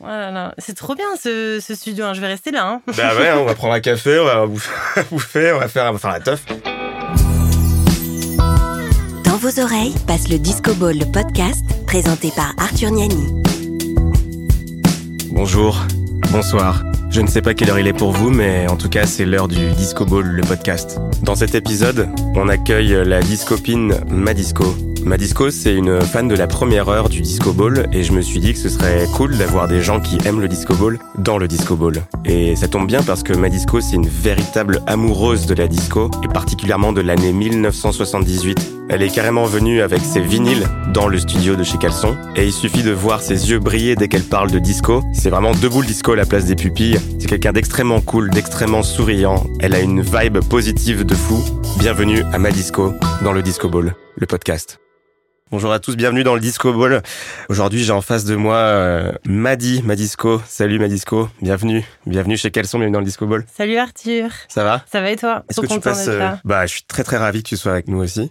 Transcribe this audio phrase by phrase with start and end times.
[0.00, 0.54] Voilà, là.
[0.58, 2.14] c'est trop bien ce, ce studio, hein.
[2.14, 2.68] je vais rester là.
[2.68, 2.82] Hein.
[2.96, 4.46] Bah ouais, on va prendre un café, on va
[5.10, 6.44] bouffer, on va faire, on va faire la teuf.
[9.24, 13.42] Dans vos oreilles passe le Disco Ball, le podcast présenté par Arthur Niani.
[15.32, 15.84] Bonjour,
[16.30, 16.84] bonsoir.
[17.10, 19.24] Je ne sais pas quelle heure il est pour vous, mais en tout cas, c'est
[19.24, 21.00] l'heure du Disco Ball, le podcast.
[21.22, 24.76] Dans cet épisode, on accueille la discopine Madisco.
[25.08, 28.40] Madisco, c'est une fan de la première heure du Disco Ball et je me suis
[28.40, 31.48] dit que ce serait cool d'avoir des gens qui aiment le Disco Ball dans le
[31.48, 32.02] Disco Ball.
[32.26, 36.28] Et ça tombe bien parce que Madisco, c'est une véritable amoureuse de la disco et
[36.28, 41.62] particulièrement de l'année 1978 elle est carrément venue avec ses vinyles dans le studio de
[41.62, 45.02] chez Caleçon et il suffit de voir ses yeux briller dès qu'elle parle de disco.
[45.12, 46.98] C'est vraiment debout le disco à la place des pupilles.
[47.18, 49.44] C'est quelqu'un d'extrêmement cool, d'extrêmement souriant.
[49.60, 51.38] Elle a une vibe positive de fou.
[51.78, 54.80] Bienvenue à ma disco dans le Disco Ball, le podcast.
[55.50, 57.02] Bonjour à tous, bienvenue dans le Disco Ball.
[57.48, 60.42] Aujourd'hui, j'ai en face de moi euh, Madi, Madisco.
[60.46, 61.86] Salut Madisco, bienvenue.
[62.04, 63.46] Bienvenue chez Caleçon, bienvenue dans le Disco Ball.
[63.56, 64.28] Salut Arthur.
[64.48, 64.84] Ça va?
[64.92, 65.44] Ça va et toi?
[65.48, 67.88] Est-ce que tu passes euh, Bah, je suis très très ravi que tu sois avec
[67.88, 68.30] nous aussi.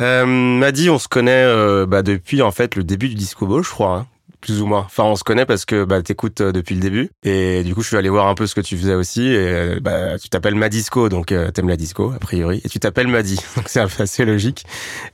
[0.00, 3.62] Euh, Madi, on se connaît euh, bah, depuis en fait le début du Disco Ball,
[3.62, 3.98] je crois.
[3.98, 4.06] Hein
[4.40, 4.80] plus ou moins.
[4.80, 7.10] Enfin, on se connaît parce que bah, t'écoutes euh, depuis le début.
[7.22, 9.22] Et du coup, je suis allé voir un peu ce que tu faisais aussi.
[9.26, 12.60] Et euh, bah, tu t'appelles Madisco, donc euh, t'aimes la disco, a priori.
[12.64, 14.64] Et tu t'appelles Madi, donc c'est assez logique.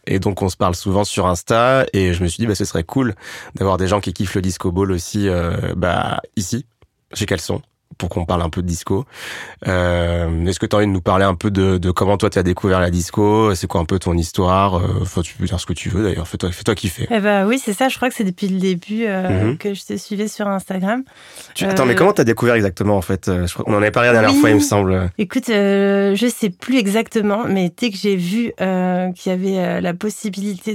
[0.06, 1.86] Et donc, on se parle souvent sur Insta.
[1.92, 3.14] Et je me suis dit, bah, ce serait cool
[3.54, 5.28] d'avoir des gens qui kiffent le disco ball aussi
[5.76, 6.66] bah, ici,
[7.12, 7.62] chez Caleçon
[7.98, 9.04] pour qu'on parle un peu de disco.
[9.68, 12.30] Euh, Est-ce que tu as envie de nous parler un peu de, de comment toi
[12.30, 13.54] tu as découvert la disco?
[13.54, 14.76] C'est quoi un peu ton histoire?
[14.78, 16.26] Euh, Enfin, tu peux dire ce que tu veux d'ailleurs.
[16.28, 17.06] Fais-toi fais -toi kiffer.
[17.10, 17.88] Eh bah, oui, c'est ça.
[17.88, 19.56] Je crois que c'est depuis le début euh, mm -hmm.
[19.58, 21.02] que je te suivais sur Instagram.
[21.54, 23.22] Tu, attends, mais comment tu as découvert exactement en fait?
[23.48, 24.40] Je crois, On en avait parlé la dernière oui.
[24.40, 25.10] fois, il me semble.
[25.18, 28.52] Écoute, je sais plus exactement, mais dès que j'ai vu
[29.16, 30.70] qu'il y avait la possibilité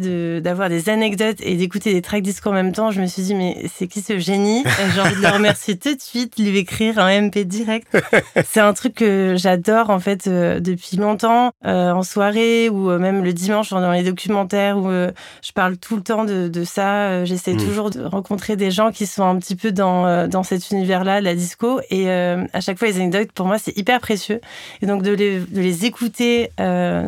[0.45, 3.35] d'avoir des anecdotes et d'écouter des tracks disco en même temps, je me suis dit,
[3.41, 4.63] mais c'est qui ce génie?
[4.93, 7.87] J'ai envie de le remercier tout de suite, lui écrire un MP direct.
[8.45, 12.99] c'est un truc que j'adore en fait euh, depuis longtemps, euh, en soirée ou euh,
[12.99, 17.25] même le dimanche dans les documentaires où je parle tout le temps de, de ça.
[17.25, 17.57] J'essaie mmh.
[17.57, 21.35] toujours de rencontrer des gens qui sont un petit peu dans, dans cet univers-là, la
[21.35, 21.79] disco.
[21.89, 24.41] Et à chaque fois, les anecdotes, pour moi, c'est hyper précieux.
[24.81, 26.51] Et donc de les, de les écouter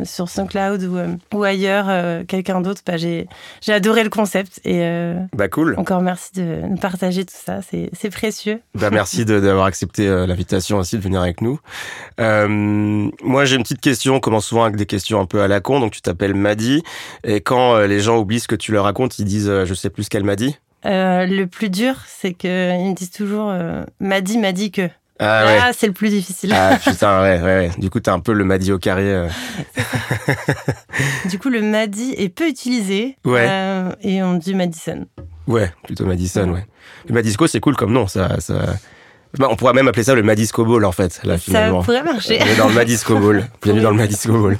[0.04, 3.26] sur SoundCloud ou, ou ailleurs, quelqu'un d'autre, bah, j'ai
[3.68, 4.60] adoré le concept.
[4.64, 4.80] Et
[5.34, 5.74] bah cool.
[5.78, 8.60] Encore merci de nous partager tout ça, c'est précieux.
[8.74, 11.60] Bah merci d'avoir accepté l'invitation aussi de venir avec nous.
[12.20, 12.48] Euh,
[13.22, 14.16] moi, j'ai une petite question.
[14.16, 15.80] On commence souvent avec des questions un peu à la con.
[15.80, 16.82] Donc, tu t'appelles Madi.
[17.24, 19.74] Et quand euh, les gens oublient ce que tu leur racontes, ils disent euh, Je
[19.74, 20.58] sais plus ce qu'elle m'a dit.
[20.86, 23.52] Euh, le plus dur, c'est qu'ils me disent toujours
[24.00, 24.88] Madi m'a dit que.
[25.22, 25.58] Ah, ouais.
[25.60, 26.54] ah c'est le plus difficile.
[26.54, 27.70] Ah putain, ouais, ouais, ouais.
[27.76, 29.28] Du coup, t'as un peu le Madi au carré.
[31.26, 33.18] du coup, le Madi est peu utilisé.
[33.26, 33.46] Ouais.
[34.00, 35.06] et on dit Madison.
[35.46, 36.64] Ouais, plutôt Madison, ouais.
[37.06, 38.06] Le Madisco, c'est cool comme nom.
[38.06, 38.54] Ça, ça,
[39.38, 41.20] on pourrait même appeler ça le Madisco Ball en fait.
[41.24, 41.80] Là, finalement.
[41.80, 42.38] Ça pourrait marcher.
[42.42, 43.48] On est dans le Madisco Ball.
[43.62, 44.58] Bienvenue dans le Madisco Ball.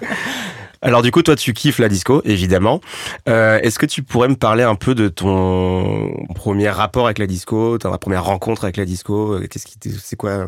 [0.83, 2.81] Alors du coup, toi, tu kiffes la disco, évidemment.
[3.29, 7.27] Euh, Est-ce que tu pourrais me parler un peu de ton premier rapport avec la
[7.27, 10.47] disco, ta première rencontre avec la disco Qu'est-ce qui, c'est quoi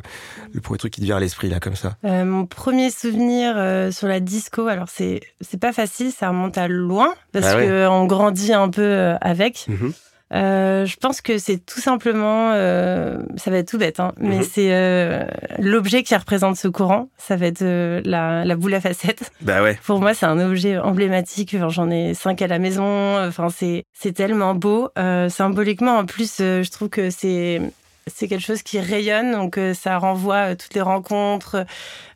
[0.54, 1.96] le premier truc qui te vient à l'esprit là, comme ça?
[2.06, 6.56] Euh, Mon premier souvenir euh, sur la disco, alors c'est c'est pas facile, ça remonte
[6.56, 7.66] à loin parce ah ouais.
[7.66, 9.66] que on grandit un peu euh, avec.
[9.68, 9.92] Mm -hmm.
[10.32, 14.38] Euh, je pense que c'est tout simplement, euh, ça va être tout bête, hein, mais
[14.38, 14.48] mm -hmm.
[14.50, 15.24] c'est euh,
[15.58, 17.08] l'objet qui représente ce courant.
[17.18, 17.62] Ça va être
[18.04, 19.30] la, la, boule à facettes.
[19.42, 19.78] Bah ouais.
[19.84, 21.56] Pour moi, c'est un objet emblématique.
[21.68, 23.18] J'en ai cinq à la maison.
[23.28, 24.88] Enfin, c'est tellement beau.
[25.28, 27.60] Symboliquement, en plus, je trouve que c'est
[28.08, 31.64] c'est quelque chose qui rayonne, donc ça renvoie toutes les rencontres,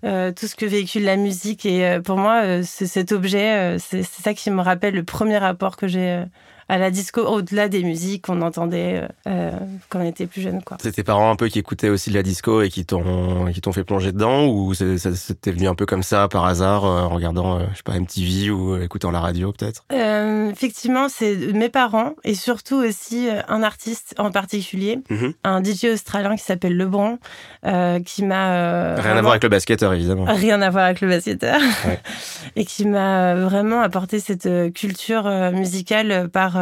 [0.04, 1.64] euh, tout ce que véhicule la musique.
[1.64, 5.86] Et pour moi, c'est cet objet, c'est ça qui me rappelle le premier rapport que
[5.86, 6.24] j'ai
[6.68, 9.50] à la disco, au-delà des musiques qu'on entendait euh,
[9.88, 10.60] quand on était plus jeune.
[10.80, 13.60] C'est tes parents un peu qui écoutaient aussi de la disco et qui t'ont qui
[13.60, 17.60] t'ont fait plonger dedans ou c'était venu un peu comme ça par hasard en regardant,
[17.60, 19.84] je sais pas, MTV ou écoutant la radio peut-être?
[19.92, 25.32] Euh, Effectivement, c'est mes parents et surtout aussi un artiste en particulier, mm -hmm.
[25.44, 27.18] un DJ australien qui s'appelle Lebron,
[27.66, 28.52] euh, qui m'a...
[28.52, 29.18] Euh, Rien vraiment...
[29.18, 30.24] à voir avec le basketteur, évidemment.
[30.24, 31.60] Rien à voir avec le basketteur.
[31.86, 32.00] Ouais.
[32.56, 36.55] et qui m'a vraiment apporté cette culture musicale par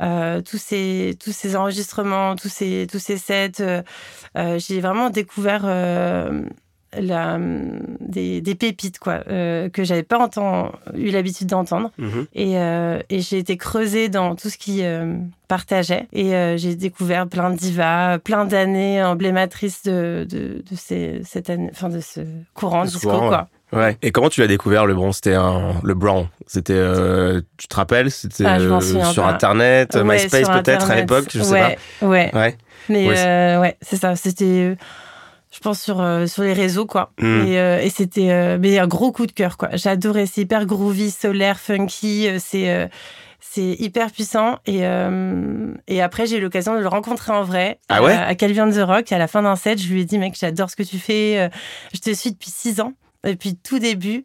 [0.00, 3.60] euh, tous ces tous ces enregistrements, tous ces tous ces sets.
[3.60, 3.82] Euh,
[4.58, 5.64] j'ai vraiment découvert
[6.96, 7.38] la,
[8.00, 12.26] des, des, pépites quoi euh, que j'avais pas entend, eu l'habitude d'entendre mm -hmm.
[12.34, 15.14] et, euh, et j'ai été creusée dans tout ce qui euh,
[15.48, 21.50] partageait et j'ai découvert plein de divas plein d'années emblématrices de, de, de ces, cette
[21.50, 22.20] année, enfin de ce
[22.54, 23.57] courant de disco courant, quoi Ouais.
[24.02, 26.28] Et comment tu l'as découvert le Bron C'était un le Brown.
[26.46, 28.10] C'était, euh, tu te rappelles?
[28.10, 29.28] C'était Ah, euh, sur pas.
[29.28, 32.38] Internet, Ouais, MySpace peut-être à l'époque, je sais ouais, Ouais, pas.
[32.38, 32.56] Ouais.
[32.88, 34.16] Mais Ouais, c'est- euh, ouais, c'est ça.
[34.16, 34.76] C'était,
[35.52, 37.12] je pense, sur, euh, sur les réseaux, quoi.
[37.20, 37.46] Mm.
[37.46, 39.68] Et, euh, et c'était euh, mais un gros coup de cœur, quoi.
[39.74, 40.24] J'adorais.
[40.26, 42.28] C'est hyper groovy, solaire, funky.
[42.38, 42.86] C'est euh,
[43.40, 44.58] c'est hyper puissant.
[44.66, 47.78] Et, euh, et après, j'ai eu l'occasion de le rencontrer en vrai.
[47.90, 48.12] Ah ouais?
[48.12, 49.12] À, à Calvin The Rock.
[49.12, 51.50] À la fin d'un set, je lui ai dit, mec, j'adore ce que tu fais.
[51.94, 52.94] Je te suis depuis six ans.
[53.28, 54.24] Depuis tout début.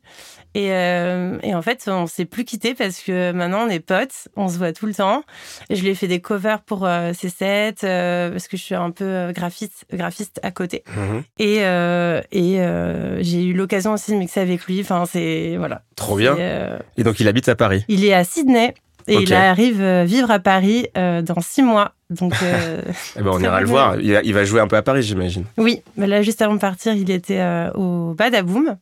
[0.55, 4.27] Et, euh, et en fait, on s'est plus quitté parce que maintenant on est potes,
[4.35, 5.23] on se voit tout le temps.
[5.69, 8.61] Et je lui ai fait des covers pour euh, ses sets euh, parce que je
[8.61, 10.83] suis un peu euh, graphiste, graphiste à côté.
[10.95, 11.23] Mhm.
[11.39, 14.81] Et, et j'ai eu l'occasion aussi de mixer avec lui.
[14.81, 15.81] Enfin, c'est voilà.
[15.95, 16.37] Trop bien.
[16.97, 17.83] Et donc il habite à Paris.
[17.87, 18.73] il est à Sydney
[19.07, 21.93] et il arrive vivre à Paris euh, dans six mois.
[22.09, 22.81] Donc euh,
[23.17, 23.99] Eh ben, on ira le voir.
[23.99, 25.45] Il, il va jouer un peu à Paris, j'imagine.
[25.57, 28.77] oui, mais là juste avant de partir, il était euh, au Badaboom.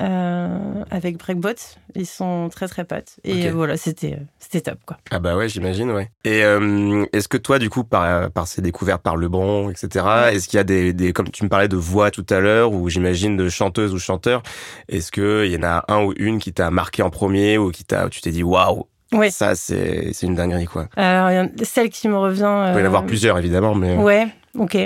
[0.00, 1.50] Euh, avec Breakbot,
[1.94, 4.96] ils sont très très potes et euh, voilà c'était euh, c'était top quoi.
[5.12, 6.10] Ah bah ouais, j'imagine, ouais.
[6.24, 10.48] Et euh, est-ce que toi, du coup, par, par ces découvertes par Lebron, etc., est-ce
[10.48, 12.88] qu'il y a des, des, comme tu me parlais de voix tout à l'heure, ou
[12.88, 14.42] j'imagine de chanteuses ou chanteurs,
[14.88, 17.70] est-ce que il y en a un ou une qui t'a marqué en premier, ou
[17.70, 19.30] qui t'a, tu t'es dit, waouh, Oui.
[19.30, 20.88] ça c'est, une dinguerie, quoi.
[20.96, 22.64] Alors il y en- celle qui me revient.
[22.68, 24.26] Il peut y en avoir plusieurs, évidemment, mais Ouais,
[24.58, 24.76] ok.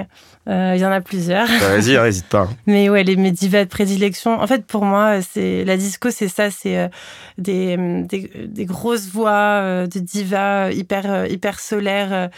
[0.48, 1.48] Euh, Il y en a plusieurs.
[1.48, 2.48] Bah, vas-y, hein, n'hésite pas.
[2.66, 4.40] Mais ouais, les mes divas de prédilection.
[4.40, 6.88] En fait, pour moi, c'est la disco, c'est ça, c'est euh,
[7.38, 12.28] des, des, des grosses voix euh, de divas euh, hyper euh, hyper solaires euh,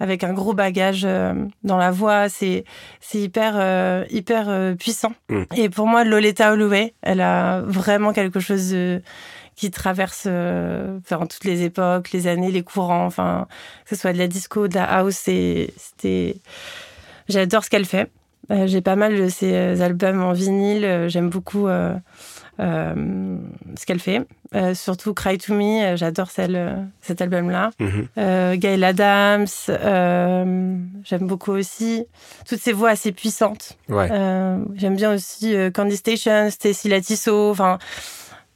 [0.00, 2.30] avec un gros bagage euh, dans la voix.
[2.30, 2.64] C'est
[3.00, 5.12] c'est hyper euh, hyper euh, puissant.
[5.28, 5.42] Mm.
[5.56, 9.02] Et pour moi, Lolita Holloway, elle a vraiment quelque chose de
[9.58, 13.48] qui traverse euh, enfin, toutes les époques, les années, les courants, enfin
[13.84, 16.36] que ce soit de la disco, de la house, c'était
[17.28, 18.08] J'adore ce qu'elle fait.
[18.50, 20.84] Euh, J'ai pas mal de ses euh, albums en vinyle.
[20.84, 21.94] Euh, J'aime beaucoup euh,
[22.58, 24.22] ce qu'elle fait.
[24.74, 27.70] Surtout Cry to Me, j'adore cet album-là.
[28.16, 29.46] Euh, Gail Adams,
[31.04, 32.06] j'aime beaucoup aussi.
[32.48, 33.76] Toutes ces voix assez puissantes.
[33.90, 34.08] Ouais.
[34.76, 37.50] J'aime bien aussi Candy Station, Stacy Latisso.
[37.50, 37.78] Enfin,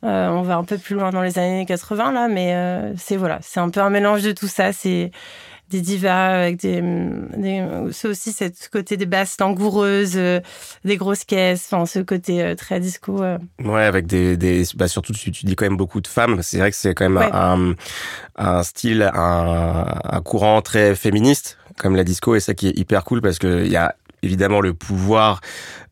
[0.04, 3.16] euh, on va un peu plus loin dans les années 80 là, mais euh, c'est
[3.16, 4.72] voilà, c'est un peu un mélange de tout ça.
[4.72, 5.10] C'est
[5.70, 10.40] des divas avec des, des c'est aussi cette côté des basses langoureuses, euh,
[10.84, 13.22] des grosses caisses, enfin ce côté très disco.
[13.64, 16.42] Ouais, avec des, des bah surtout tu, tu dis quand même beaucoup de femmes.
[16.42, 17.30] C'est vrai que c'est quand même Ouais.
[17.32, 17.74] un,
[18.36, 23.02] un style, un, un courant très féministe comme la disco et ça qui est hyper
[23.04, 25.40] cool parce que il y a évidemment le pouvoir,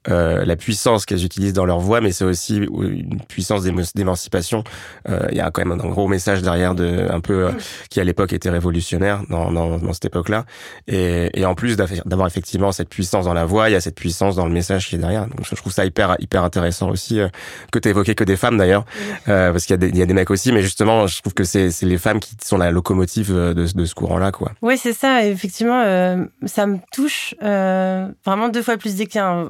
[0.09, 3.63] euh, la puissance qu'elles utilisent dans leur voix, mais c'est aussi une puissance
[3.95, 4.65] d'émancipation.
[5.09, 7.51] Euh, Il y a quand même un gros message derrière de un peu euh,
[7.91, 10.45] qui à l'époque était révolutionnaire dans, dans, dans cette époque-là.
[10.89, 13.95] Et, et en plus d'avoir effectivement cette puissance dans la voix, il y a cette
[13.97, 15.27] puissance dans le message qui est derrière.
[15.27, 17.29] Donc je trouve ça hyper hyper intéressant aussi euh,
[17.73, 18.85] que tu évoqué que des femmes d'ailleurs,
[19.29, 21.21] euh, parce qu'il y, a des- il y a des mecs aussi, mais justement je
[21.21, 24.53] trouve que c'est les femmes qui sont la locomotive de, de ce courant-là, quoi.
[24.63, 25.25] Oui, c'est ça.
[25.27, 29.47] Effectivement, euh, ça me touche euh, vraiment deux fois plus dès qu'il y a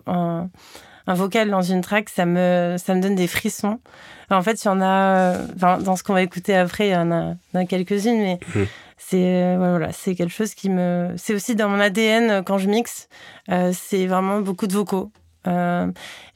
[1.06, 3.80] un, vocal dans une track, ça me, ça me donne des frissons.
[4.28, 6.92] Alors, en fait, il y en a, enfin, dans ce qu'on va écouter après, il
[6.92, 8.66] y en a, quelques-unes, mais Mhm.
[8.96, 12.58] c'est euh, voilà, c'est quelque chose qui me, c'est aussi dans mon ADN euh, quand
[12.58, 13.08] je mixe.
[13.50, 15.10] euh, c'est vraiment beaucoup de vocaux.
[15.46, 15.86] Euh,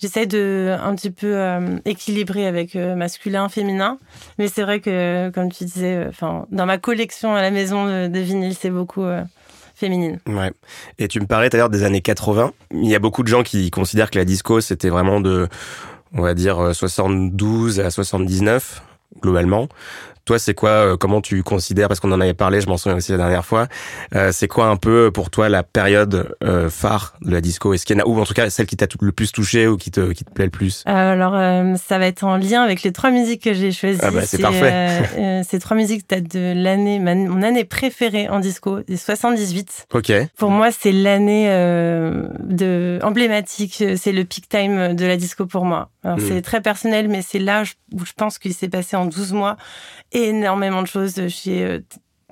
[0.00, 3.98] J'essaie de un petit peu euh, équilibrer avec euh, masculin, féminin,
[4.38, 8.08] mais c'est vrai que, comme tu disais, enfin, dans ma collection à la maison de,
[8.08, 9.04] de vinyle, c'est beaucoup
[9.74, 10.18] féminine.
[10.26, 10.52] Ouais.
[10.98, 12.52] Et tu me parlais d'ailleurs des années 80.
[12.72, 15.48] Il y a beaucoup de gens qui considèrent que la disco, c'était vraiment de,
[16.12, 18.82] on va dire, euh, 72 à 79,
[19.20, 19.69] globalement.
[20.24, 22.96] Toi, c'est quoi, euh, comment tu considères, parce qu'on en avait parlé, je m'en souviens
[22.96, 23.66] aussi la dernière fois,
[24.14, 27.74] euh, c'est quoi un peu pour toi la période euh, phare de la disco?
[27.74, 29.66] Est-ce qu'il y en a, ou en tout cas celle qui t'a le plus touché
[29.66, 30.82] ou qui te, qui te plaît le plus?
[30.86, 34.00] Alors, euh, ça va être en lien avec les trois musiques que j'ai choisies.
[34.02, 34.70] Ah bah, c'est parfait.
[34.72, 39.86] euh, euh, ces trois musiques datent de l'année, mon année préférée en disco, des 78.
[39.93, 40.12] Ok.
[40.38, 43.84] Pour moi, c'est l'année euh, de emblématique.
[43.96, 45.90] C'est le peak time de la disco pour moi.
[46.02, 46.28] Alors, Mm.
[46.28, 49.56] C'est très personnel, mais c'est là où je pense qu'il s'est passé en 12 mois
[50.14, 51.80] énormément de choses chez euh,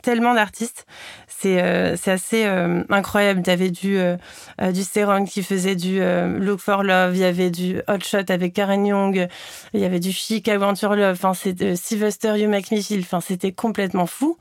[0.02, 0.84] tellement d'artistes.
[1.28, 3.40] C'est euh, assez euh, incroyable.
[3.44, 4.16] Il y avait du, euh,
[4.60, 4.82] euh, du
[5.26, 8.84] qui faisait du euh, Look for Love, il y avait du Hot Shot avec Karen
[8.84, 9.26] Young,
[9.72, 12.66] il y avait du Chic, Your Love, enfin, euh, Sylvester, You Make
[13.00, 14.36] enfin, c'était complètement fou.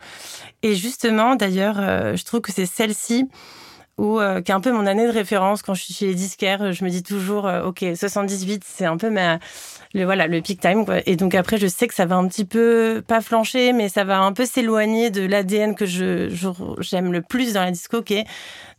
[0.61, 3.27] Et justement, d'ailleurs, euh, je trouve que c'est celle-ci
[3.97, 6.71] qui est un peu mon année de référence quand je suis chez les disquaires.
[6.71, 9.37] Je me dis toujours, ok, 78, c'est un peu ma
[9.93, 12.45] le voilà le peak time et donc après je sais que ça va un petit
[12.45, 16.29] peu pas flancher mais ça va un peu s'éloigner de l'ADN que je
[16.79, 18.25] j'aime le plus dans la disco qui est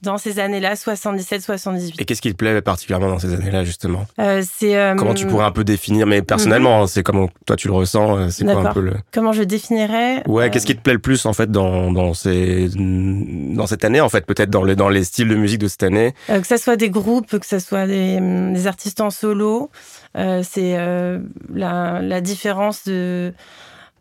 [0.02, 4.06] dans ces années-là 77 78 et qu'est-ce qui te plaît particulièrement dans ces années-là justement?
[4.18, 6.84] Euh, c'est euh, comment tu pourrais un peu définir mais personnellement mhm.
[6.84, 9.42] hein, c'est comment toi tu le ressens euh, c'est quoi un peu le comment je
[9.42, 13.84] définirais ouais qu'est-ce qui te plaît le plus en fait dans dans ces dans cette
[13.84, 16.14] année en fait peut-être dans les dans les styles de musique de cette année?
[16.26, 20.76] Que ça soit des groupes que ça soit des, des artistes en solo euh, c'est
[20.76, 21.20] euh,
[21.52, 23.32] la, différence de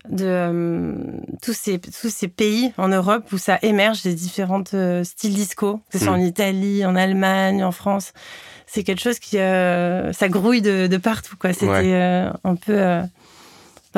[0.09, 0.93] de euh,
[1.43, 5.99] tous ces tous ces pays en Europe où ça émerge des différentes styles disco, que
[5.99, 6.25] ce soit en mm.
[6.25, 8.13] Italie, en Allemagne, en France.
[8.65, 11.53] C'est quelque chose qui ça grouille de, partout quoi.
[11.53, 11.95] C'était
[12.43, 13.01] un peu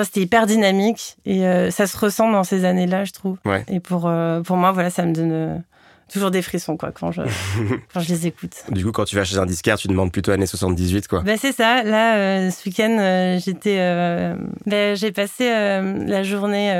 [0.04, 3.38] c'était hyper dynamique et ça se ressent dans ces années-là, je trouve.
[3.68, 4.12] Et pour
[4.44, 5.64] pour moi, voilà, ça me donne
[6.12, 7.22] toujours des frissons quoi quand je
[7.94, 8.56] quand je les écoute.
[8.70, 11.22] Du coup, quand tu vas chez un disquaire, tu demandes plutôt années 78 quoi.
[11.22, 11.84] Ben c'est ça.
[11.84, 16.72] Là, euh, ce week-end, euh, j'étais, euh, ben, j'ai passé la journée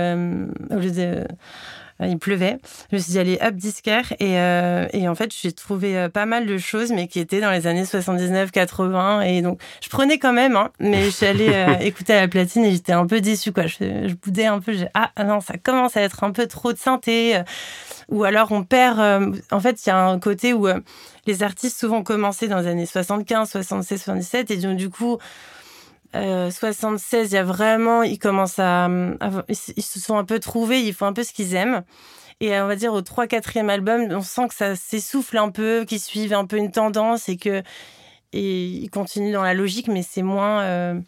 [0.72, 1.28] au lieu de
[2.08, 2.58] il pleuvait.
[2.92, 4.14] Je me suis dit, allez, hop, disquaire.
[4.20, 7.68] Et, et en fait, j'ai trouvé pas mal de choses, mais qui étaient dans les
[7.68, 9.26] années 79-80.
[9.28, 12.66] Et donc, je prenais quand même, hein, mais je suis allée écouter à la platine
[12.66, 13.68] et j'étais un peu déçue, quoi.
[13.68, 14.74] Je, je boudais un peu.
[14.94, 17.44] Ah non, ça commence à être un peu trop de synthé
[18.10, 19.00] ou alors on perd.
[19.00, 20.80] Euh, en fait, il y a un côté où euh,
[21.26, 25.18] les artistes souvent commençaient dans les années 75, 76, 77, et donc du coup.
[26.14, 28.88] 76, euh, il y a vraiment, ils commencent à,
[29.50, 31.84] ils se sont un peu trouvés, ils font un peu ce qu'ils aiment.
[32.40, 35.86] Et on va dire au 3 4e album, on sent que ça s'essouffle un peu,
[35.86, 37.64] qu'ils suivent un peu une tendance et que
[38.36, 41.02] et ils continuent dans la logique, mais c'est moins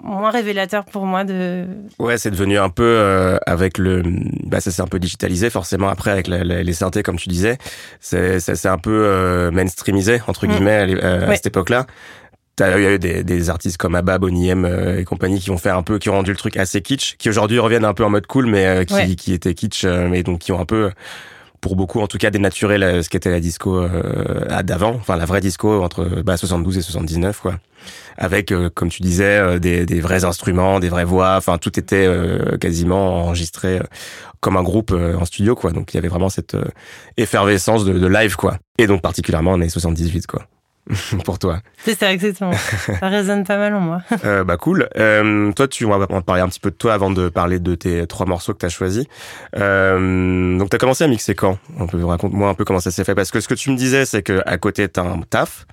[0.00, 1.66] moins révélateur pour moi de.
[1.98, 4.02] Ouais, c'est devenu un peu euh, avec le.
[4.44, 7.58] Bah, ça s'est un peu digitalisé forcément après avec les synthés comme tu disais.
[8.00, 10.50] C'est c'est un peu euh, mainstreamisé entre mm.
[10.50, 11.86] guillemets euh, à, cette époque-là.
[12.56, 15.82] T'as eu des, des artistes comme Abba, Bonnie M et compagnie qui ont fait un
[15.82, 18.26] peu, qui ont rendu le truc assez kitsch, qui aujourd'hui reviennent un peu en mode
[18.26, 20.90] cool, mais qui, qui étaient kitsch, mais donc qui ont un peu
[21.62, 25.40] pour beaucoup en tout cas dénaturer ce qu'était la disco euh, d'avant, enfin la vraie
[25.40, 27.54] disco entre bah, 72 et 79 quoi,
[28.18, 31.78] avec euh, comme tu disais euh, des, des, vrais instruments, des vraies voix, enfin tout
[31.78, 33.80] était euh, quasiment enregistré
[34.40, 36.56] comme un groupe en studio quoi, donc il y avait vraiment cette
[37.16, 40.48] effervescence de, de, live quoi, et donc particulièrement en années 78 quoi.
[41.24, 41.60] pour toi.
[41.84, 42.52] C'est ça, exactement.
[42.52, 44.02] ça résonne pas mal en moi.
[44.24, 44.88] euh, bah cool.
[44.96, 47.74] Euh, toi, tu on va parler un petit peu de toi avant de parler de
[47.74, 49.04] tes trois morceaux que tu as choisis.
[49.56, 51.58] Euh, donc, tu as commencé à mixer quand?
[51.78, 53.76] On peut raconte-moi un peu comment ça s'est fait parce que ce que tu me
[53.76, 55.66] disais, c'est que à côté t'as un taf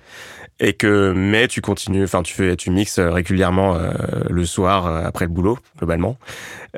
[0.60, 3.92] et que mais tu continues, enfin tu fais, tu mixes régulièrement euh,
[4.28, 6.18] le soir euh, après le boulot globalement.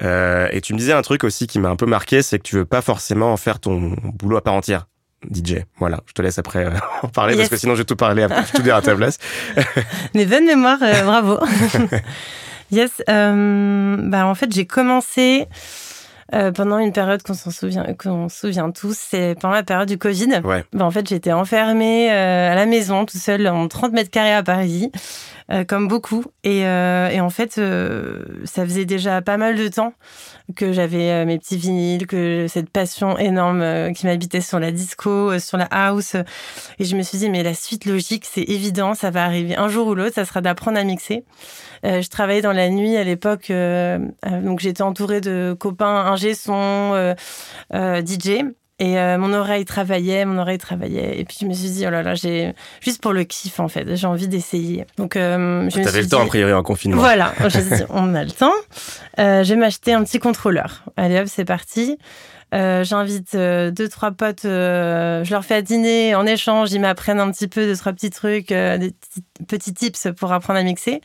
[0.03, 2.45] Euh, et tu me disais un truc aussi qui m'a un peu marqué, c'est que
[2.45, 4.87] tu veux pas forcément en faire ton boulot à part entière.
[5.31, 5.65] DJ.
[5.79, 6.71] Voilà, je te laisse après euh,
[7.03, 9.19] en parler parce que sinon je vais tout parler, tout dire à ta place.
[10.15, 11.39] Mais bonne mémoire, euh, bravo.
[12.71, 15.47] yes, euh, bah en fait j'ai commencé
[16.55, 19.99] pendant une période qu'on s'en souvient, qu'on se souvient tous, c'est pendant la période du
[19.99, 20.41] Covid.
[20.45, 20.65] Ouais.
[20.73, 24.43] Bah, en fait j'étais enfermée à la maison, tout seul, en 30 mètres carrés à
[24.43, 24.91] Paris.
[25.69, 26.25] comme beaucoup.
[26.45, 27.61] Et, et en fait,
[28.45, 29.93] ça faisait déjà pas mal de temps
[30.55, 34.71] que j'avais euh, mes petits vinyles, que cette passion énorme euh, qui m'habitait sur la
[34.71, 36.17] disco, euh, sur la house.
[36.79, 39.69] Et je me suis dit, mais la suite logique, c'est évident, ça va arriver un
[39.69, 41.25] jour ou l'autre, ça sera d'apprendre à mixer.
[41.83, 47.15] Je travaillais dans la nuit à l'époque, donc j'étais entourée de copains ingé son,
[47.73, 48.45] DJ.
[48.83, 51.21] Et euh, mon oreille travaillait, mon oreille travaillait.
[51.21, 53.69] Et puis je me suis dit, oh là là, j'ai juste pour le kiff en
[53.69, 54.87] fait, j'ai envie d'essayer.
[54.97, 57.01] Donc euh, je T'avais le temps a priori en confinement.
[57.01, 58.51] Voilà, je me suis dit, on a le temps.
[59.21, 60.83] Euh, je vais m'acheter un petit contrôleur.
[60.97, 61.97] Allez hop, c'est parti.
[62.55, 67.21] Euh, j'invite euh, deux trois potes, je leur fais à dîner en échange, ils m'apprennent
[67.21, 68.93] un petit peu deux trois petits trucs, des
[69.47, 71.01] petits tips pour apprendre à mixer.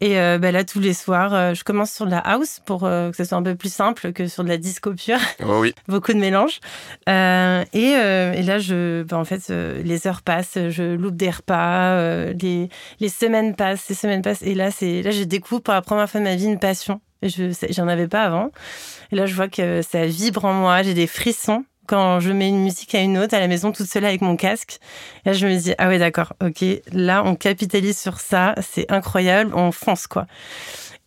[0.00, 2.84] Et euh, bah, là, tous les soirs, euh, je commence sur de la house pour
[2.84, 5.18] euh, que ce soit un peu plus simple que sur de la disco pure.
[5.48, 5.74] Oh oui.
[5.88, 6.60] Beaucoup de mélange.
[7.06, 12.68] Et, et, là, je, bah, en fait, les heures passent, je loupe des repas, les,
[13.00, 14.42] les semaines passent, les semaines passent.
[14.42, 17.00] Et là, c'est là, je découvre pour la première fois de ma vie une passion.
[17.22, 18.50] Je j'en avais pas avant.
[19.12, 20.82] Et là, je vois que ça vibre en moi.
[20.82, 23.86] J'ai des frissons quand je mets une musique à une autre à la maison toute
[23.86, 24.78] seule avec mon casque.
[25.24, 29.52] Là, je me dis, ah ouais, d'accord, ok, là, on capitalise sur ça, c'est incroyable,
[29.54, 30.26] on fonce, quoi.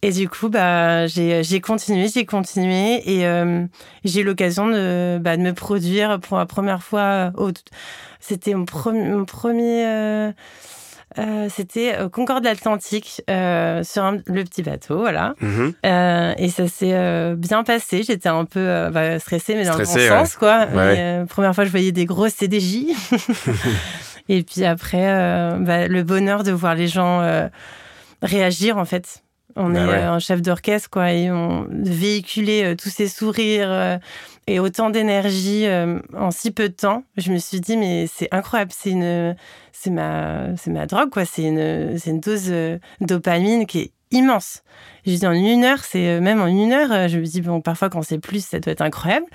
[0.01, 3.65] Et du coup, bah, j'ai continué, j'ai continué et euh,
[4.05, 7.33] j'ai eu l'occasion de, bah, de me produire pour la première fois.
[8.21, 10.31] C'était mon, premier, mon premier euh,
[11.18, 15.34] Euh, c'était Concorde Atlantique euh, sur un- le petit bateau, voilà.
[15.42, 15.74] Mhm.
[15.86, 18.04] Euh, et ça s'est bien passé.
[18.04, 20.20] J'étais un peu bah, stressée, mais dans Stressée, le bon ouais.
[20.25, 20.68] sens, quoi.
[20.74, 21.22] Ouais.
[21.24, 22.86] Et, première fois, je voyais des grosses CDJ.
[24.30, 25.08] et puis après,
[25.60, 27.22] bah, le bonheur de voir les gens
[28.22, 29.24] réagir, en fait.
[29.56, 29.96] On Bah est ouais.
[30.04, 34.00] un chef d'orchestre, quoi, et on véhiculer tous ces sourires
[34.50, 37.03] et autant d'énergie euh, en si peu de temps.
[37.18, 39.36] Je me suis dit, mais c'est incroyable, c'est une,
[39.72, 41.24] c'est ma, c'est ma drogue, quoi.
[41.24, 44.63] C'est une, c'est une dose euh, dopamine qui est immense.
[45.06, 47.41] Je dis en une heure, c'est euh, même en une heure, euh, je me dis
[47.41, 49.27] bon, parfois quand c'est plus, ça doit être incroyable.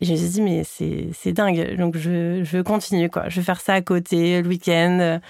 [0.00, 1.76] Et je me suis dit mais c'est c'est dingue.
[1.76, 3.28] Donc je, je veux continuer quoi.
[3.28, 5.20] Je veux faire ça à côté le week-end.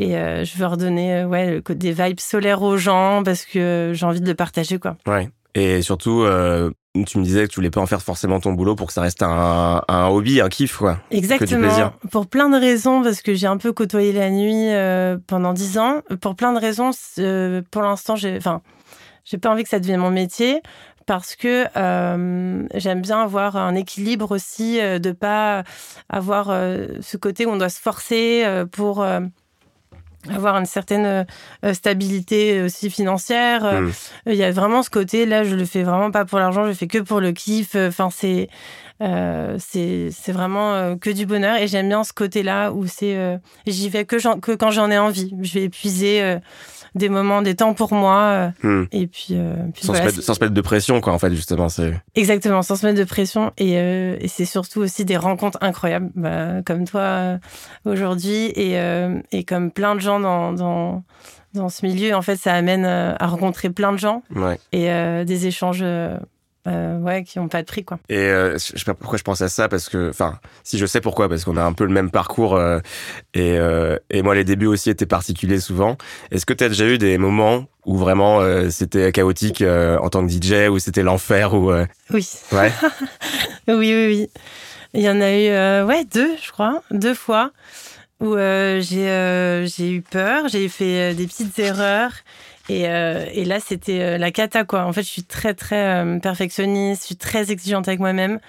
[0.00, 4.28] Et je veux redonner ouais, des vibes solaires aux gens parce que j'ai envie de
[4.28, 4.96] le partager quoi.
[5.08, 5.28] Ouais.
[5.56, 6.24] Et surtout,
[7.04, 9.02] tu me disais que tu voulais pas en faire forcément ton boulot pour que ça
[9.02, 10.98] reste un, un hobby, un kiff, quoi.
[11.10, 11.92] Exactement.
[12.10, 15.78] Pour plein de raisons, parce que j'ai un peu côtoyé la nuit euh, pendant dix
[15.78, 16.02] ans.
[16.20, 18.62] Pour plein de raisons, euh, pour l'instant, j'ai, enfin,
[19.24, 20.60] j'ai pas envie que ça devienne mon métier
[21.06, 25.64] parce que euh, j'aime bien avoir un équilibre aussi, de pas
[26.10, 29.02] avoir ce côté où on doit se forcer pour
[30.34, 31.26] avoir une certaine
[31.64, 33.64] euh, stabilité aussi financière.
[33.64, 33.92] Euh, Mm.
[34.26, 36.68] il y a vraiment ce côté, là, je le fais vraiment pas pour l'argent, je
[36.68, 37.74] le fais que pour le kiff.
[37.76, 38.48] Enfin, c'est
[39.00, 41.56] euh, c'est c'est vraiment euh, que du bonheur.
[41.56, 44.16] Et j'aime bien ce côté-là où c'est euh, j'y vais que,
[44.56, 45.32] quand j'en ai envie.
[45.40, 46.38] Je vais épuiser euh,
[46.94, 48.18] des moments, des temps pour moi.
[48.22, 48.84] euh, Hmm.
[48.92, 51.18] et puis, euh, puis Sans, voilà, se mettre, sans se mettre de pression, quoi, en
[51.18, 51.68] fait, justement.
[51.68, 51.92] C'est...
[52.14, 53.52] Exactement, sans se mettre de pression.
[53.58, 57.38] Et, euh, et c'est surtout aussi des rencontres incroyables, bah, comme toi euh,
[57.84, 61.02] aujourd'hui, et, euh, et comme plein de gens dans, dans,
[61.54, 62.14] dans ce milieu.
[62.14, 64.58] En fait, ça amène euh, à rencontrer plein de gens Ouais.
[64.72, 65.82] et euh, des échanges
[66.66, 67.84] euh, ouais, qui n'ont pas de prix.
[67.84, 67.98] Quoi.
[68.08, 70.86] Et euh, je sais pas pourquoi je pense à ça, parce que, enfin, si je
[70.86, 72.80] sais pourquoi, parce qu'on a un peu le même parcours, euh,
[73.34, 75.96] et, euh, et moi, les débuts aussi étaient particuliers souvent.
[76.30, 80.26] Est-ce que tu as déjà eu des moments où vraiment euh, c'était chaotique en tant
[80.26, 81.72] que DJ, où c'était l'enfer, ou
[82.10, 82.28] Oui.
[82.52, 82.72] ouais,
[83.68, 84.30] Oui, oui, oui.
[84.94, 87.52] Il y en a eu, ouais, deux, je crois, deux fois
[88.20, 92.12] où j'ai eu peur, j'ai fait des petites erreurs.
[92.68, 94.84] Et, euh, et là, c'était euh, la cata, quoi.
[94.84, 98.40] En fait, je suis très, très euh, perfectionniste, je suis très exigeante avec moi-même.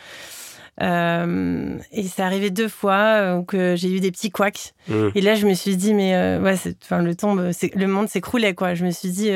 [0.81, 4.73] Euh, et c'est arrivé deux fois où que j'ai eu des petits couacs.
[4.87, 5.09] Hmm.
[5.15, 8.75] Et là, je me suis dit, mais ouais, enfin, le tombe, le monde s'écroulait, quoi.
[8.75, 9.29] Je me suis dit,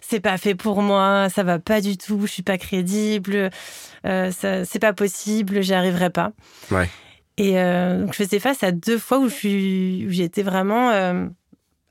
[0.00, 3.50] c'est pas fait pour moi, ça va pas du tout, je suis pas crédible,
[4.04, 6.30] c'est pas possible, j'y arriverai pas.
[6.70, 6.88] Ouais.
[7.38, 10.92] Et donc, je faisais face à deux fois où j'étais vraiment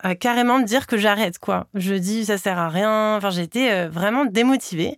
[0.06, 1.68] euh, carrément me dire que j'arrête, quoi.
[1.74, 3.16] Je dis, ça sert à rien.
[3.18, 4.98] Enfin, j'étais euh, vraiment démotivée.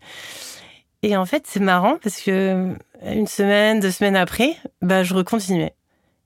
[1.04, 2.74] Et en fait, c'est marrant parce que euh,
[3.14, 5.76] une semaine, deux semaines après, bah, je recontinuais.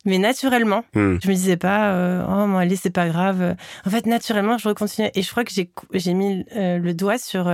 [0.06, 1.18] Mais naturellement, Hmm.
[1.22, 3.56] je me disais pas, euh, oh, bon, allez, c'est pas grave.
[3.86, 5.12] En fait, naturellement, je recontinuais.
[5.16, 7.52] Et je crois que j'ai, mis le doigt sur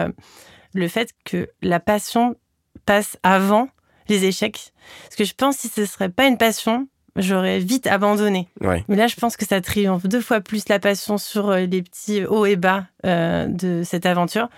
[0.73, 2.35] le fait que la passion
[2.85, 3.69] passe avant
[4.07, 4.73] les échecs.
[5.03, 8.47] Parce que je pense que si ce serait pas une passion, j'aurais vite abandonné.
[8.61, 8.83] ouais.
[8.87, 11.81] Mais là, je pense que ça triomphe deux fois plus la passion sur euh, les
[11.81, 14.49] petits hauts et bas euh, de cette aventure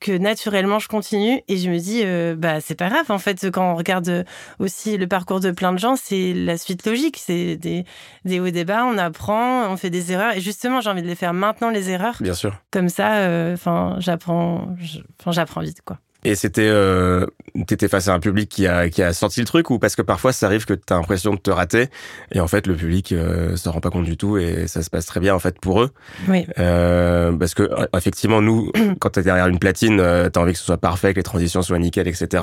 [0.00, 3.50] que naturellement je continue et je me dis euh, bah c'est pas grave en fait
[3.50, 4.24] quand on regarde euh,
[4.58, 7.86] aussi le parcours de plein de gens c'est la suite logique c'est des,
[8.26, 11.00] des hauts et des bas on apprend on fait des erreurs et justement j'ai envie
[11.00, 12.54] de les faire maintenant les erreurs Bien sûr.
[12.70, 17.26] comme ça euh, enfin j'apprends je- enfin j'apprends vite quoi Et c'était, euh,
[17.66, 20.02] t'étais face à un public qui a, qui a sorti le truc ou parce que
[20.02, 21.88] parfois ça arrive que t'as l'impression de te rater
[22.32, 24.90] et en fait le public euh, se rend pas compte du tout et ça se
[24.90, 25.90] passe très bien en fait pour eux.
[26.28, 30.52] oui Euh, parce que euh, effectivement nous, quand t'es derrière une platine, euh, t'as envie
[30.52, 32.42] que ce soit parfait, que les transitions soient nickel, etc.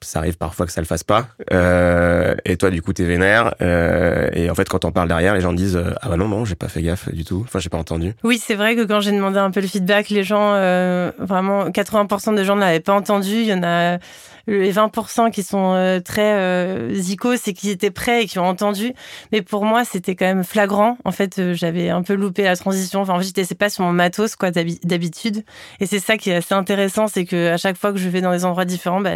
[0.00, 1.28] Ça arrive parfois que ça le fasse pas.
[1.52, 3.54] Euh, et toi du coup t'es vénère.
[3.60, 6.28] Euh, et en fait quand on parle derrière, les gens disent euh, ah bah non
[6.28, 7.42] non j'ai pas fait gaffe du tout.
[7.44, 8.14] Enfin j'ai pas entendu.
[8.24, 11.68] Oui, c'est vrai que quand j'ai demandé un peu le feedback, les gens, euh, vraiment,
[11.68, 13.34] 80% des gens ne l'avaient pas entendu.
[13.34, 13.98] Il y en a
[14.46, 18.46] les 20% qui sont euh, très euh, zikos et qui étaient prêts et qui ont
[18.46, 18.92] entendu.
[19.32, 20.98] Mais pour moi, c'était quand même flagrant.
[21.04, 23.00] En fait, euh, j'avais un peu loupé la transition.
[23.00, 25.44] Enfin, en fait, j'étais pas sur mon matos, quoi, d'habi- d'habitude.
[25.80, 28.20] Et c'est ça qui est assez intéressant, c'est que à chaque fois que je vais
[28.20, 29.12] dans des endroits différents, bah,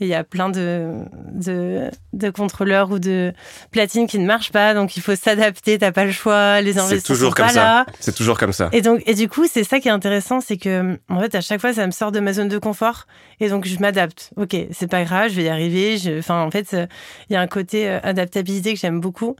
[0.00, 0.92] il y a plein de,
[1.32, 3.32] de, de contrôleurs ou de
[3.70, 4.74] platines qui ne marchent pas.
[4.74, 5.78] Donc, il faut s'adapter.
[5.78, 6.60] T'as pas le choix.
[6.60, 7.62] Les investissements toujours sont comme pas ça.
[7.62, 7.86] là.
[8.00, 8.68] C'est toujours comme ça.
[8.72, 11.40] Et donc, et du coup, c'est ça qui est intéressant, c'est que, en fait, à
[11.40, 13.06] chaque fois, ça me sort de ma zone de confort.
[13.40, 14.30] Et donc, je m'adapte.
[14.36, 15.96] Ok, c'est pas grave, je vais y arriver.
[16.18, 16.86] Enfin, en fait, euh,
[17.30, 19.36] il y a un côté euh, adaptabilité que j'aime beaucoup.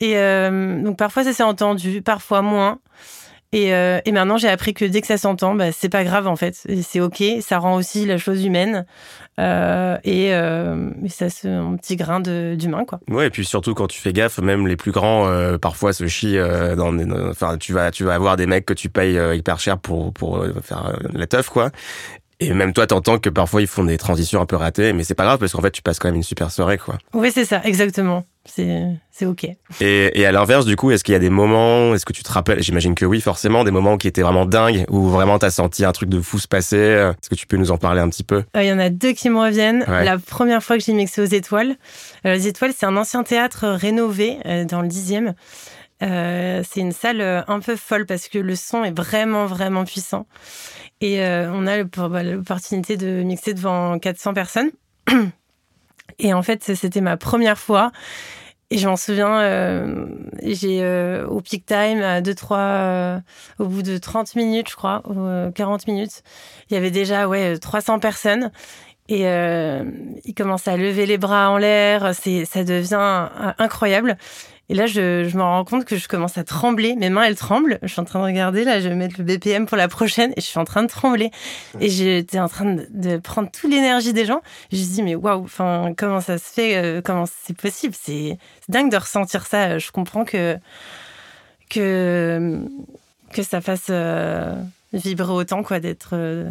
[0.00, 2.78] Et euh, donc, parfois, ça s'est entendu, parfois moins.
[3.54, 6.36] Et, et maintenant, j'ai appris que dès que ça s'entend, bah, c'est pas grave en
[6.36, 6.66] fait.
[6.82, 7.22] C'est ok.
[7.42, 8.86] Ça rend aussi la chose humaine.
[9.36, 13.00] Et, euh, ça, c'est un petit grain d'humain, quoi.
[13.10, 16.38] Ouais, et puis surtout quand tu fais gaffe, même les plus grands parfois se chient
[16.40, 20.42] enfin tu vas tu vas avoir des mecs que tu payes hyper cher pour pour
[20.62, 21.72] faire la teuf quoi.
[22.48, 25.14] Et même toi t'entends que parfois ils font des transitions un peu ratées, mais c'est
[25.14, 26.98] pas grave parce qu'en fait tu passes quand même une super soirée quoi.
[27.14, 28.24] Oui, c'est ça, exactement.
[28.44, 29.46] C'est ok.
[29.80, 32.24] Et, et à l'inverse du coup, est-ce qu'il y a des moments, est-ce que tu
[32.24, 35.50] te rappelles, j'imagine que oui forcément, des moments qui étaient vraiment dingues où vraiment t'as
[35.50, 36.76] senti un truc de fou se passer.
[36.76, 38.42] euh, Est-ce que tu peux nous en parler un petit peu?
[38.56, 39.84] Euh, Il y en a deux qui me reviennent.
[39.86, 40.04] Ouais.
[40.04, 41.76] La première fois que j'ai mixé aux Étoiles.
[42.26, 45.34] Euh, les Étoiles, c'est un ancien théâtre rénové euh, dans le 10e.
[46.02, 50.26] Euh, c'est une salle un peu folle parce que le son est vraiment, vraiment puissant.
[51.02, 54.70] Et euh, on a bah, l'opportunité de mixer devant 400 personnes.
[56.20, 57.90] Et en fait, c'était ma première fois.
[58.70, 60.06] Et je m'en souviens, euh,
[60.42, 63.20] j'ai euh, au peak time, à 2, 3, euh,
[63.58, 66.22] au bout de 30 minutes, je crois, ou euh, 40 minutes,
[66.70, 68.50] il y avait déjà ouais, 300 personnes.
[69.08, 69.84] Et euh,
[70.24, 74.16] ils commencent à lever les bras en l'air, ça devient euh, incroyable.
[74.72, 76.94] Et là, je, je me rends compte que je commence à trembler.
[76.96, 77.78] Mes mains, elles tremblent.
[77.82, 78.64] Je suis en train de regarder.
[78.64, 80.88] Là, je vais mettre le BPM pour la prochaine et je suis en train de
[80.88, 81.30] trembler.
[81.78, 84.40] Et j'étais en train de, de prendre toute l'énergie des gens.
[84.72, 87.94] Je me dis, mais waouh, enfin, comment ça se fait euh, Comment c'est possible?
[87.94, 89.78] C'est c'est dingue de ressentir ça.
[89.78, 90.56] Je comprends que,
[91.68, 92.62] que,
[93.30, 94.54] que ça fasse euh,
[94.94, 96.50] vibrer autant, quoi, d'être euh,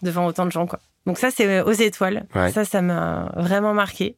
[0.00, 0.80] devant autant de gens, quoi.
[1.04, 2.24] Donc ça, c'est aux étoiles.
[2.34, 2.50] Ouais.
[2.52, 4.16] Ça, ça m'a vraiment marqué.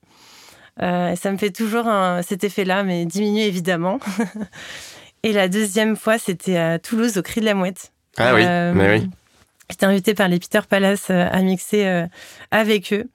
[0.83, 3.99] Euh, ça me fait toujours un- cet effet-là, mais diminué évidemment.
[5.23, 7.93] Et la deuxième fois, c'était à Toulouse, au Cri de la Mouette.
[8.17, 9.11] Ah oui, Euh, mais oui.
[9.69, 12.05] J'étais invitée par les Peter Palace euh, à mixer
[12.51, 13.09] avec eux.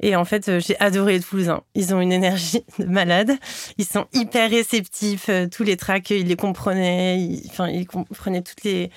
[0.00, 1.62] Et en fait, j'ai adoré les Toulousains.
[1.74, 3.30] Ils ont une énergie de malade.
[3.78, 5.30] Ils sont hyper réceptifs.
[5.52, 7.20] Tous les tracks, ils les comprenaient.
[7.20, 8.90] Ils, enfin, ils comprenaient toutes les,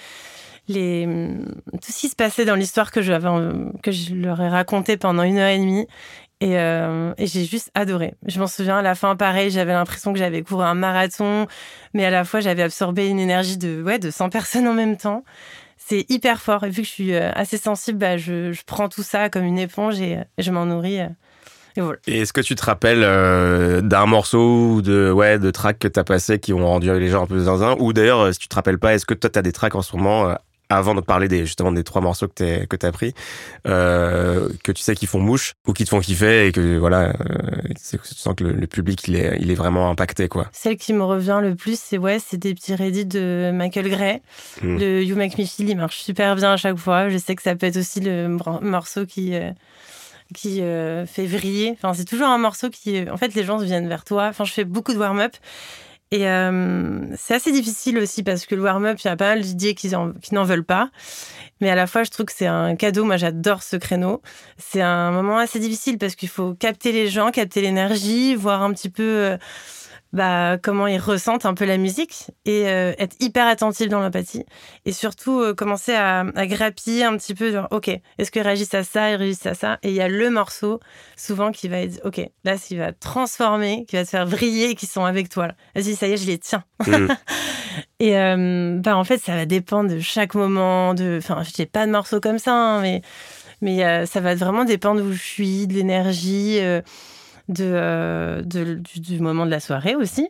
[0.67, 2.99] les, hum, tout ce qui se passait dans l'histoire que,
[3.81, 5.87] que je leur ai raconté pendant une heure et demie.
[6.39, 8.13] Et, euh, et j'ai juste adoré.
[8.27, 11.47] Je m'en souviens, à la fin, pareil, j'avais l'impression que j'avais couru un marathon,
[11.93, 14.97] mais à la fois, j'avais absorbé une énergie de, ouais, de 100 personnes en même
[14.97, 15.23] temps.
[15.77, 16.63] C'est hyper fort.
[16.63, 19.45] Et vu que je suis euh, assez sensible, bah, je, je prends tout ça comme
[19.45, 20.99] une éponge et, euh, je m'en nourris.
[21.75, 21.97] Et voilà.
[22.05, 23.01] Est-ce que tu te rappelles
[23.83, 27.23] d'un morceau ou de ouais de tracks que t'as passé qui ont rendu les gens
[27.23, 27.75] un peu zinzin?
[27.79, 29.95] Ou d'ailleurs si tu te rappelles pas est-ce que toi t'as des tracks en ce
[29.95, 30.35] moment
[30.69, 33.13] avant de parler des justement des trois morceaux que t'es que t'as pris
[33.67, 37.09] euh, que tu sais qui font mouche ou qui te font kiffer et que voilà
[37.09, 40.77] euh, tu sens que le, le public il est il est vraiment impacté quoi Celle
[40.77, 44.21] qui me revient le plus, c'est ouais, c'est des petits Reddit de Michael Gray.
[44.61, 44.77] Mm.
[44.77, 47.09] Le You Make Me Feel, il marche super bien à chaque fois.
[47.09, 49.51] Je sais que ça peut être aussi le mor- morceau qui, euh,
[50.35, 51.71] qui fait vriller.
[51.77, 53.09] Enfin, c'est toujours un morceau qui.
[53.09, 54.27] En fait, les gens viennent vers toi.
[54.27, 55.33] Enfin, je fais beaucoup de warm-up.
[56.11, 59.41] Et euh, c'est assez difficile aussi parce que le warm-up, il y a pas mal
[59.41, 59.89] d'idées qui,
[60.21, 60.89] qui n'en veulent pas.
[61.59, 63.03] Mais à la fois, je trouve que c'est un cadeau.
[63.03, 64.21] Moi, j'adore ce créneau.
[64.57, 68.71] C'est un moment assez difficile parce qu'il faut capter les gens, capter l'énergie, voir un
[68.71, 69.37] petit peu euh,
[70.13, 74.45] bah, comment ils ressentent un peu la musique et euh, être hyper attentif dans l'empathie.
[74.85, 78.73] Et surtout, euh, commencer à, à grappiller un petit peu, genre, OK, est-ce qu'ils réagissent
[78.73, 80.79] à ça, ils réagissent à ça Et il y a le morceau,
[81.17, 84.75] souvent, qui va être, OK, là, qui va transformer, qui va te faire vriller et
[84.75, 85.49] qui sont avec toi.
[85.75, 86.63] Vas-y, ça y est, je les tiens.
[86.85, 87.07] Mm.
[87.99, 90.93] Et euh, bah, en fait, ça va dépendre de chaque moment.
[90.93, 91.17] De...
[91.21, 93.01] Enfin, je n'ai pas de morceau comme ça, hein, mais,
[93.61, 96.59] mais ça va vraiment dépendre où je suis, de l'énergie,
[97.49, 100.29] de, euh, de- du, du moment de la soirée aussi.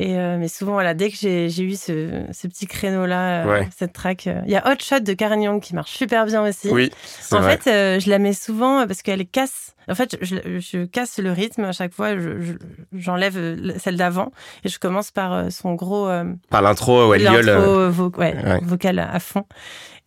[0.00, 3.68] Et euh, mais souvent, voilà, dès que j'ai eu ce, ce petit créneau-là, euh, Ouais.
[3.76, 6.68] cette track, il y a Hot Shot de Karen Young qui marche super bien aussi.
[6.70, 6.92] oui
[7.32, 9.74] En vrai fait, je la mets souvent parce qu'elle casse.
[9.90, 12.14] En fait, je, je casse le rythme à chaque fois.
[12.16, 12.52] je- je-
[12.96, 13.34] J'enlève
[13.80, 14.30] celle d'avant
[14.64, 18.36] et je commence par son gros euh, par l'intro ouais elle gueule l'intro vo- ouais,
[18.36, 18.60] Ouais.
[18.62, 19.46] vocal à fond.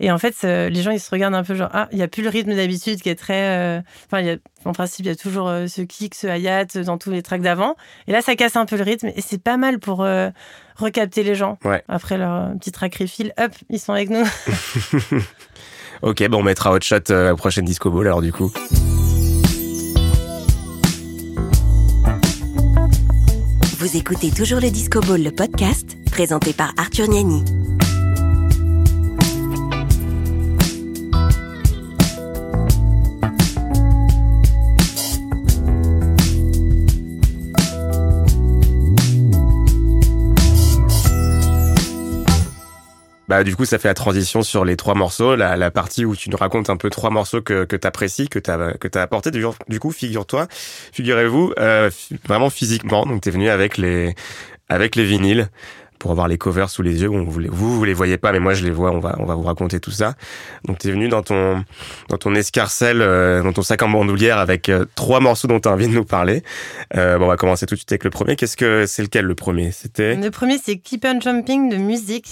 [0.04, 2.02] Et en fait, euh, les gens ils se regardent un peu genre ah il y
[2.02, 3.58] a plus le rythme d'habitude qui est très.
[3.58, 6.26] euh, Enfin, il y a- en principe il y a toujours euh, ce kick, ce
[6.28, 7.76] hi-hat euh, dans tous les tracks d'avant.
[8.08, 10.30] Et là, ça casse un peu le rythme et c'est pas mal pour euh,
[10.76, 11.60] recapter les gens.
[11.64, 11.84] Ouais.
[11.88, 14.26] Après leur euh, petit track refill, hop, ils sont avec nous.
[16.02, 18.52] ok bon on mettra Hot Shot euh, au prochain Disco Ball alors du coup
[23.80, 27.44] Vous écoutez toujours le Disco Ball, le podcast, présenté par Arthur Niani.
[43.32, 46.18] Bah, du coup, ça fait la transition sur les trois morceaux, la, la partie où
[46.18, 49.32] tu nous racontes un peu trois morceaux que, que t'apprécies, que t'as, que t'as apporté.
[49.32, 50.48] Du, coup, figure-toi,
[50.92, 51.90] figurez-vous, euh,
[52.28, 54.16] vraiment physiquement, donc t'es venu avec les,
[54.68, 55.48] avec les vinyles.
[56.02, 57.10] Pour avoir les covers sous les yeux.
[57.10, 58.92] Bon, vous, les, vous, vous les voyez pas, mais moi je les vois.
[58.92, 60.16] On va, on va vous raconter tout ça.
[60.66, 61.64] Donc tu es venu dans ton,
[62.10, 65.70] dans ton escarcelle, euh, dans ton sac en bandoulière avec euh, trois morceaux dont tu
[65.70, 66.42] as envie de nous parler.
[66.96, 68.36] Euh, bon, on va commencer tout de suite avec le premier.
[68.36, 69.72] Qu'est-ce que c'est lequel le premier?
[69.72, 70.16] C'était?
[70.16, 72.28] Le premier, c'est Keep on Jumping de musique.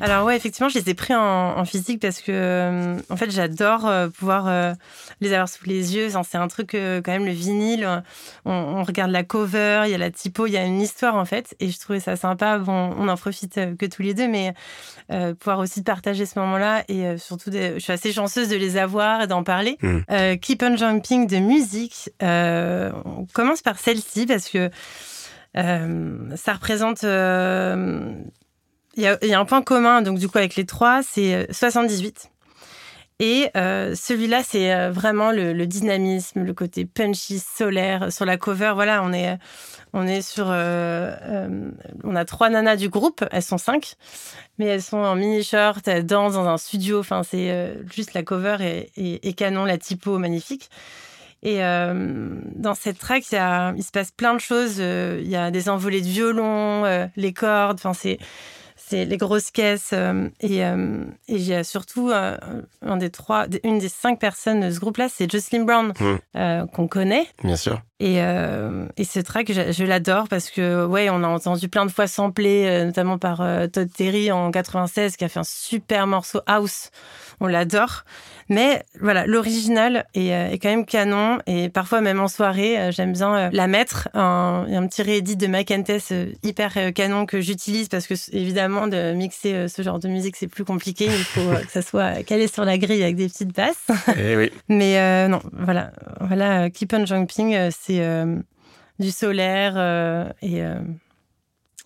[0.00, 3.86] Alors ouais, effectivement, je les ai pris en, physique parce que euh, en fait, j'adore
[3.86, 4.74] euh, pouvoir euh,
[5.22, 6.08] les avoir sous les yeux.
[6.28, 8.02] c'est un truc quand même le vinyle.
[8.44, 11.24] On, regarde la cover, il y a la typo, il y a une histoire en
[11.24, 12.58] fait, et je trouvais ça sympa.
[12.58, 14.54] Bon, on en profite que tous les deux, mais
[15.38, 19.26] pouvoir aussi partager ce moment-là et surtout, je suis assez chanceuse de les avoir et
[19.26, 19.78] d'en parler.
[19.82, 20.36] Mm.
[20.40, 22.10] Keep on Jumping de musique.
[22.20, 24.70] on commence par celle-ci parce que
[25.54, 27.04] ça représente
[28.96, 32.30] il y, a, un point commun, donc du coup, avec les trois, c'est 78.
[32.30, 38.10] Euh, Et euh, celui-là, c'est euh, vraiment le, dynamisme, le côté punchy, solaire.
[38.10, 39.36] Sur la cover, voilà, on est,
[39.92, 40.46] on est sur.
[40.46, 43.96] on a trois nanas du groupe, elles sont cinq,
[44.58, 47.00] mais elles sont en mini-shirt, elles dansent dans un studio.
[47.00, 48.56] Enfin, c'est juste la cover
[48.96, 50.70] et, canon, la typo magnifique.
[51.42, 54.78] Et dans cette track, il, se passe plein de choses.
[54.78, 57.76] Il y a des envolées de violon, les cordes.
[57.78, 58.18] Enfin, c'est
[58.88, 59.90] c'est les grosses caisses.
[59.92, 62.36] Euh, et, euh, et j'ai surtout euh,
[62.82, 66.66] un des trois, une des cinq personnes de ce groupe-là, c'est Jocelyn Brown, mmh.
[66.72, 67.26] qu'on connaît.
[67.42, 67.80] Bien sûr.
[67.98, 72.06] Et, et ce track, je, l'adore parce que, ouais, on a entendu plein de fois
[72.06, 73.38] sampler, notamment par
[73.72, 76.90] Todd Terry en 96, qui a fait un super morceau house.
[77.40, 78.04] On l'adore.
[78.48, 82.92] Mais voilà, l'original est, euh, est, quand même canon et parfois même en soirée, euh,
[82.92, 84.08] j'aime bien euh, la mettre.
[84.14, 85.74] Un, un petit réédit de Mike
[86.42, 90.64] hyper canon que j'utilise parce que évidemment de mixer ce genre de musique c'est plus
[90.64, 91.06] compliqué.
[91.06, 93.86] Il faut que ça soit calé sur la grille avec des petites basses.
[94.16, 94.52] Eh oui.
[94.68, 100.62] Mais non, voilà, voilà, Keep on Jumping, c'est du solaire et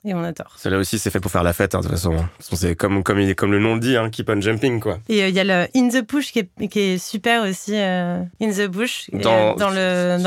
[0.02, 0.54] et on adore.
[0.56, 2.16] Celle-là aussi, c'est fait pour faire la fête, hein, de toute façon.
[2.38, 4.98] C'est comme, comme, comme le nom le dit, hein, keep on jumping, quoi.
[5.10, 7.74] Et euh, il y a le In the Bush qui est, qui est super aussi,
[7.76, 9.68] euh, In the Bush, dans, dans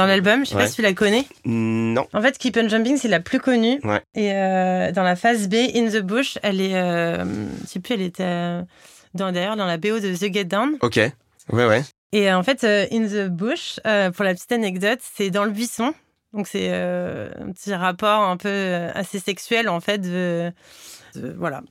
[0.06, 0.46] l'album.
[0.46, 1.26] Je sais pas si tu la connais.
[1.46, 2.06] Non.
[2.14, 3.80] En fait, Keep on Jumping, c'est la plus connue.
[3.84, 4.02] Ouais.
[4.14, 8.02] Et euh, dans la phase B, In the Bush, elle est, je sais plus, elle
[8.02, 8.60] était
[9.16, 10.78] d'ailleurs dans la BO de The Get Down.
[10.82, 10.98] Ok.
[11.52, 11.82] Ouais, ouais.
[12.14, 13.80] Et en fait, In the Bush,
[14.16, 15.94] pour la petite anecdote, c'est dans le buisson.
[16.34, 20.00] Donc c'est euh, un petit rapport un peu euh, assez sexuel en fait.
[20.00, 20.52] De,
[21.38, 21.62] voilà.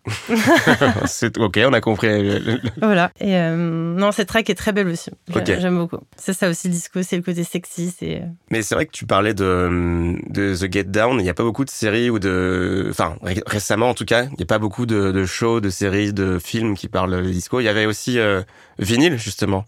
[1.07, 2.41] c'est ok, on a compris.
[2.81, 3.11] voilà.
[3.19, 5.11] Et euh, non, cette track est très belle aussi.
[5.45, 5.99] J'aime beaucoup.
[6.17, 7.93] C'est ça aussi le disco, c'est le côté sexy.
[7.99, 8.23] C'est.
[8.53, 11.19] Mais c'est vrai que tu parlais de, de The Get Down.
[11.19, 14.37] Il n'y a pas beaucoup de séries ou de, enfin récemment en tout cas, il
[14.37, 17.59] n'y a pas beaucoup de, de, shows, de séries, de films qui parlent de disco.
[17.59, 18.21] Il y avait aussi
[18.79, 19.65] Vinyl justement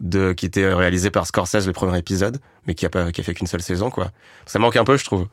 [0.00, 3.24] de, qui était réalisé par Scorsese le premier épisode, mais qui a pas, qui a
[3.24, 4.10] fait qu'une seule saison, quoi.
[4.46, 5.26] Ça manque un peu, je trouve.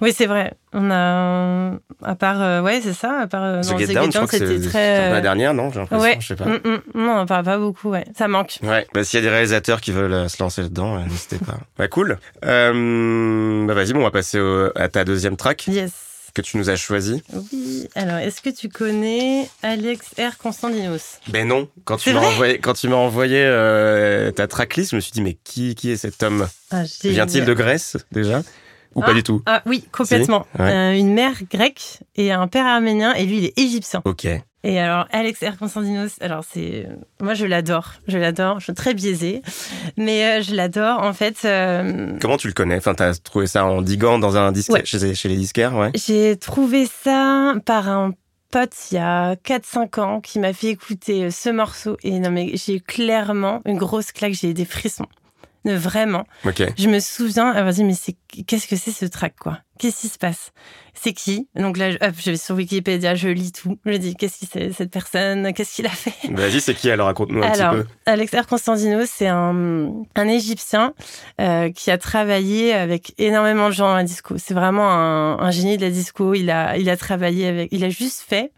[0.00, 0.54] Oui, c'est vrai.
[0.72, 4.60] On a, à part, euh, ouais, c'est ça, à part euh, The, Get Down, c'était
[4.60, 5.10] très.
[5.10, 6.16] la dernière, non J'ai l'impression, ouais.
[6.20, 6.46] je sais pas.
[6.46, 6.80] Mm, mm.
[6.94, 8.04] non, on parle pas beaucoup, ouais.
[8.16, 8.58] Ça manque.
[8.62, 8.86] Ouais.
[8.94, 11.58] Bah, s'il y a des réalisateurs qui veulent euh, se lancer dedans, n'hésitez pas.
[11.78, 12.18] bah, cool.
[12.42, 14.40] bah, vas-y, bon, on va passer
[14.74, 15.66] à ta deuxième track.
[15.68, 16.07] Yes
[16.42, 17.22] que tu nous as choisi.
[17.52, 17.88] Oui.
[17.94, 20.38] Alors, est-ce que tu connais Alex R.
[20.38, 21.68] Constantinos Ben non.
[21.84, 25.20] Quand tu m'as envoyé, quand tu m'as envoyé euh, ta tracklist, je me suis dit
[25.20, 26.48] mais qui qui est cet homme?
[26.70, 28.42] Ah, Vient-il de Grèce déjà?
[28.94, 29.42] Ou pas ah, du tout?
[29.46, 30.46] Ah oui, complètement.
[30.60, 34.02] Euh, une mère grecque et un père arménien et lui il est égyptien.
[34.04, 34.26] Ok.
[34.64, 35.56] Et alors, Alex R.
[35.56, 36.88] Constantinos, alors c'est.
[37.20, 37.94] Moi, je l'adore.
[38.08, 38.58] Je l'adore.
[38.58, 39.42] Je suis très biaisée.
[39.96, 41.44] Mais euh, je l'adore, en fait.
[41.44, 42.76] Euh, Comment tu le connais?
[42.76, 46.36] Enfin, t'as trouvé ça en diguant dans un disque chez, chez, les disquaires, ouais J'ai
[46.36, 48.14] trouvé ça par un
[48.50, 51.96] pote il y a 4-5 ans qui m'a fait écouter ce morceau.
[52.02, 54.34] Et non, mais j'ai clairement une grosse claque.
[54.34, 55.06] J'ai des frissons.
[55.74, 56.24] Vraiment.
[56.44, 59.58] Je me souviens avoir dit, mais c'est, qu'est-ce que c'est ce track, quoi?
[59.78, 60.52] Qu'est-ce qui se passe?
[60.94, 61.48] C'est qui?
[61.54, 63.78] Donc là, je vais sur Wikipédia, je lis tout.
[63.86, 65.52] Je dis, qu'est-ce qui c'est cette personne?
[65.52, 66.14] Qu'est-ce qu'il a fait?
[66.32, 66.90] Vas-y, c'est qui?
[66.90, 67.88] Alors raconte-nous un alors, petit peu.
[68.06, 70.94] Alexander Constantino, c'est un, un Égyptien
[71.40, 74.34] euh, qui a travaillé avec énormément de gens à la disco.
[74.38, 76.34] C'est vraiment un, un, génie de la disco.
[76.34, 78.50] Il a, il a travaillé avec, il a juste fait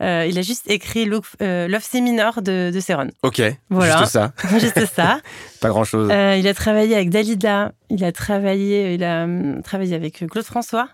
[0.00, 3.08] euh, il a juste écrit Love, euh, Love Seminar de, de Céron.
[3.22, 3.98] Ok, voilà.
[3.98, 4.32] juste ça.
[4.58, 5.20] juste ça.
[5.60, 6.08] Pas grand-chose.
[6.10, 10.44] Euh, il a travaillé avec Dalida, il a travaillé, il a hum, travaillé avec Claude
[10.44, 10.88] François.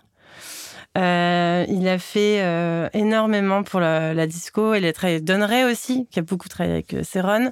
[0.97, 4.73] Euh, il a fait euh, énormément pour la, la, disco.
[4.73, 7.51] Il a travaillé avec Don Ray aussi, qui a beaucoup travaillé avec Céron.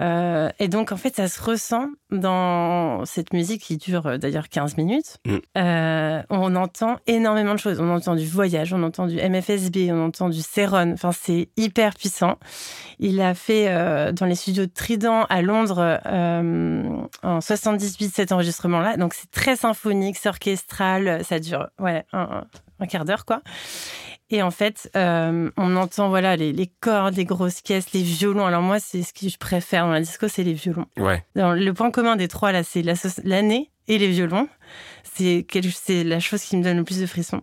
[0.00, 4.48] Euh, et donc, en fait, ça se ressent dans cette musique qui dure euh, d'ailleurs
[4.48, 5.18] 15 minutes.
[5.26, 5.36] Mm.
[5.58, 7.80] Euh, on entend énormément de choses.
[7.80, 10.92] On entend du voyage, on entend du MFSB, on entend du Céron.
[10.92, 12.38] Enfin, c'est hyper puissant.
[12.98, 18.32] Il a fait euh, dans les studios de Trident à Londres euh, en 78 cet
[18.32, 18.96] enregistrement-là.
[18.96, 21.24] Donc, c'est très symphonique, c'est orchestral.
[21.24, 22.44] Ça dure ouais, un,
[22.80, 23.42] un quart d'heure, quoi.
[24.30, 28.44] Et en fait, euh, on entend voilà les, les, cordes, les grosses caisses, les violons.
[28.46, 30.86] Alors moi, c'est ce que je préfère dans la disco, c'est les violons.
[30.98, 31.24] Ouais.
[31.34, 32.82] Le point commun des trois là, c'est
[33.24, 34.48] l'année et les violons.
[35.02, 37.42] C'est c'est la chose qui me donne le plus de frissons.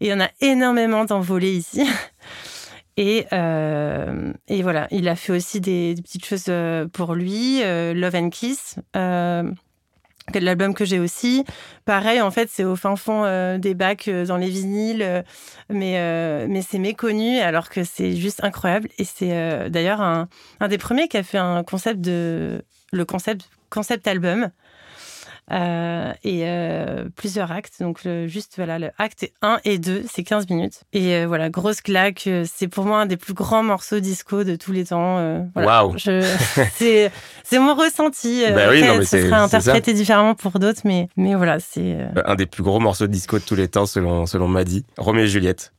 [0.00, 1.88] Et il y en a énormément d'envolées ici.
[3.00, 7.62] Et, euh, et voilà, il a fait aussi des, des petites choses euh, pour lui,
[7.62, 8.74] euh, Love and Kiss.
[10.34, 11.44] Euh, l'album que j'ai aussi.
[11.84, 15.22] Pareil, en fait, c'est au fin fond euh, des bacs euh, dans les vinyles, euh,
[15.70, 18.88] mais, mais c'est méconnu alors que c'est juste incroyable.
[18.98, 20.28] Et c'est d'ailleurs un,
[20.60, 22.62] un, des premiers qui a fait un concept de
[22.92, 24.50] le concept concept album.
[25.50, 26.46] Et
[27.16, 27.74] plusieurs actes.
[27.80, 30.82] Donc, le, juste, voilà, le acte 1 et 2, c'est 15 minutes.
[30.92, 32.28] Et voilà, grosse claque.
[32.44, 35.48] C'est pour moi un des plus grands morceaux disco de tous les temps.
[35.54, 35.86] Voilà.
[35.86, 35.96] Wow.
[37.50, 38.44] C'est mon ressenti.
[38.54, 41.96] Bah oui, non, mais ce sera interprété différemment pour d'autres, mais, mais voilà, c'est.
[42.26, 44.84] Un des plus gros morceaux de disco de tous les temps, selon, selon Maddy.
[44.98, 45.72] Roméo et Juliette.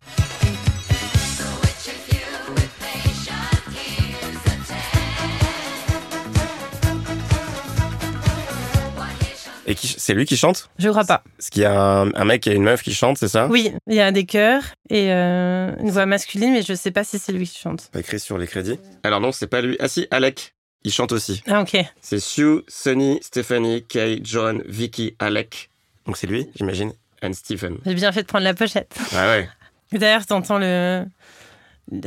[9.69, 10.69] Et c'est lui qui chante?
[10.79, 11.23] Je crois pas.
[11.51, 13.47] Qu'il y a un, un, mec et une meuf qui chantent, c'est ça?
[13.47, 17.03] Oui, il y a des chœurs et euh, une voix masculine, mais je sais pas
[17.03, 17.89] si c'est lui qui chante.
[17.91, 18.79] Pas écrit sur les crédits?
[19.03, 19.77] Alors non, c'est pas lui.
[19.79, 20.55] Ah si, Alec.
[20.83, 21.43] Il chante aussi.
[21.47, 21.77] Ah ok.
[22.01, 25.69] C'est Sue, Sunny, Stephanie, Kay, John, Vicky, Alec.
[26.07, 26.91] Donc c'est lui, j'imagine.
[27.21, 27.77] And Stephen.
[27.85, 28.95] J'ai bien fait de prendre la pochette.
[29.13, 29.49] Ah ouais.
[29.91, 31.05] D'ailleurs, t'entends le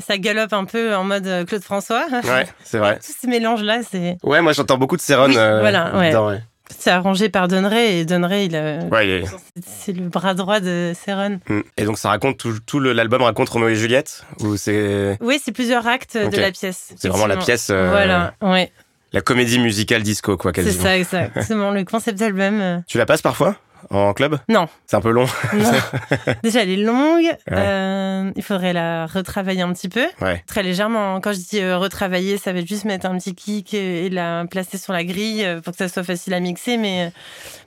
[0.01, 2.07] ça galope un peu en mode euh, Claude François.
[2.11, 2.99] Ouais, c'est vrai.
[2.99, 4.17] Tous ces mélanges-là, c'est.
[4.23, 5.27] Ouais, moi j'entends beaucoup de Céron.
[5.27, 6.11] Oui, euh, voilà, ouais.
[6.11, 6.43] Dedans, ouais.
[6.79, 8.79] C'est arrangé par Donneray et Donneray, il a...
[8.85, 9.25] ouais,
[9.67, 11.41] c'est le bras droit de Céron.
[11.77, 15.53] Et donc ça raconte tout, tout l'album raconte Roméo et Juliette ou c'est Oui, c'est
[15.53, 16.37] plusieurs actes okay.
[16.37, 16.93] de la pièce.
[16.97, 17.69] C'est vraiment la pièce.
[17.71, 17.91] Euh...
[17.91, 18.73] Voilà, ouais.
[19.13, 20.75] La comédie musicale disco, quoi, quasiment.
[20.75, 21.71] C'est ça, exactement.
[21.71, 22.83] le concept album.
[22.87, 23.57] Tu la passes parfois?
[23.91, 24.39] En club?
[24.49, 24.69] Non.
[24.87, 25.27] C'est un peu long.
[26.43, 27.25] Déjà, elle est longue.
[27.25, 27.37] Ouais.
[27.51, 30.07] Euh, il faudrait la retravailler un petit peu.
[30.21, 30.43] Ouais.
[30.47, 31.21] Très légèrement.
[31.21, 34.79] Quand je dis euh, retravailler, ça être juste mettre un petit kick et la placer
[34.79, 36.77] sur la grille pour que ça soit facile à mixer.
[36.77, 37.13] Mais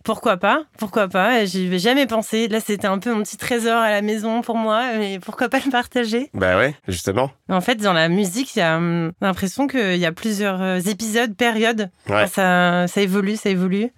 [0.04, 0.63] pourquoi pas?
[0.78, 1.45] Pourquoi pas?
[1.45, 2.47] J'y avais jamais pensé.
[2.47, 4.84] Là, c'était un peu mon petit trésor à la maison pour moi.
[4.97, 6.30] Mais pourquoi pas le partager?
[6.34, 7.32] Bah ouais, justement.
[7.49, 11.36] En fait, dans la musique, il y a hum, l'impression qu'il y a plusieurs épisodes,
[11.36, 11.89] périodes.
[12.10, 12.28] Ouais.
[12.28, 13.91] Ça, ça évolue, ça évolue.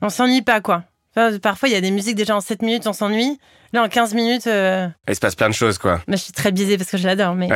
[0.00, 0.82] On s'ennuie pas, quoi.
[1.14, 3.38] Enfin, parfois, il y a des musiques déjà en 7 minutes, on s'ennuie.
[3.74, 4.46] Là, en 15 minutes.
[4.46, 4.88] Euh...
[5.08, 5.96] Il se passe plein de choses, quoi.
[6.08, 7.48] Bah, je suis très biaisée parce que je l'adore, mais.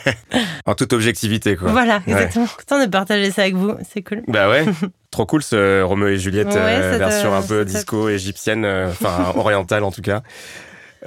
[0.66, 1.70] en toute objectivité, quoi.
[1.70, 2.44] Voilà, exactement.
[2.44, 2.50] Ouais.
[2.58, 4.22] Content de partager ça avec vous, c'est cool.
[4.28, 4.64] Bah ouais.
[5.10, 9.32] Trop cool ce Roméo et Juliette, Ouais, euh, version un peu disco égyptienne, euh, enfin
[9.36, 10.22] orientale en tout cas.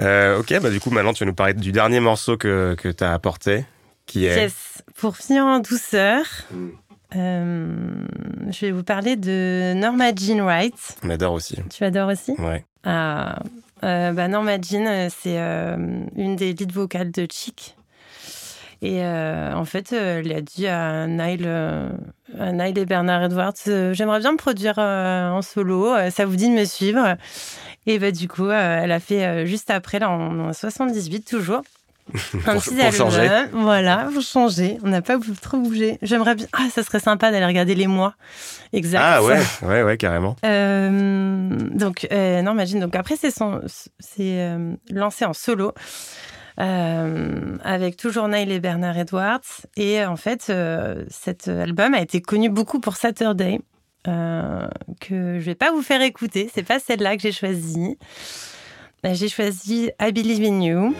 [0.01, 2.89] Euh, ok, bah du coup, maintenant tu vas nous parler du dernier morceau que, que
[2.89, 3.65] tu as apporté,
[4.05, 4.35] qui est.
[4.35, 4.53] Yes.
[4.95, 6.69] Pour finir en douceur, Mm.
[7.15, 8.05] Euh,
[8.49, 10.75] je vais vous parler de Norma Jean Wright.
[11.03, 11.57] On adore aussi.
[11.69, 12.33] Tu adores aussi?
[12.37, 12.65] Ouais.
[12.83, 13.39] Ah,
[13.83, 15.75] euh, bah Norma Jean, euh, c'est euh,
[16.15, 17.75] une des lead vocales de Chic.
[18.81, 21.45] Et en fait, elle a dit à Nile,
[22.39, 23.53] à Nile et Bernard Edwards
[23.91, 27.17] J'aimerais bien me produire en solo, ça vous dit de me suivre?
[27.87, 31.61] Et bah, du coup, elle a fait juste après, là, en, en 78, toujours.
[32.47, 32.91] Un Pour- petit pour album.
[32.97, 33.29] changer.
[33.53, 34.77] Voilà, pour changer.
[34.83, 35.97] On n'a pas trop bougé.
[36.01, 36.47] J'aimerais bien.
[36.53, 38.15] Ah, ça serait sympa d'aller regarder les mois.
[38.73, 39.01] Exact.
[39.03, 40.35] Ah ouais, ouais, ouais, carrément.
[40.45, 42.79] Euh, donc, euh, non, imagine.
[42.79, 43.61] Donc, après, c'est son,
[43.99, 45.73] c'est euh, lancé en solo.
[46.59, 49.39] euh, avec toujours Nile et Bernard Edwards.
[49.77, 53.59] Et euh, en fait, euh, cet album a été connu beaucoup pour Saturday,
[54.05, 56.49] que je vais pas vous faire écouter.
[56.53, 57.97] C'est pas celle-là que j'ai choisie.
[59.05, 60.93] Euh, J'ai choisi I Believe in You.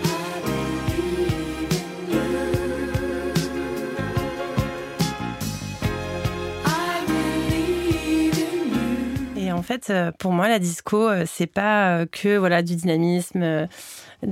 [9.73, 13.67] Fait, euh, pour moi, la disco, euh, c'est pas euh, que voilà du dynamisme, de,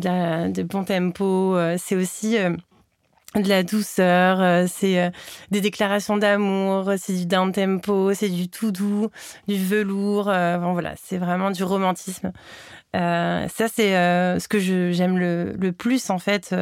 [0.03, 1.55] la- de bon tempo.
[1.77, 2.37] C'est aussi
[3.35, 4.67] de la douceur.
[4.67, 5.11] C'est
[5.51, 6.91] des déclarations d'amour.
[6.97, 8.13] C'est du down tempo.
[8.13, 9.09] C'est du tout doux,
[9.47, 10.25] du velours.
[10.25, 12.31] bon, voilà, c'est vraiment du romantisme.
[12.93, 13.91] Ça, c'est
[14.39, 16.53] ce que j'aime le plus en fait.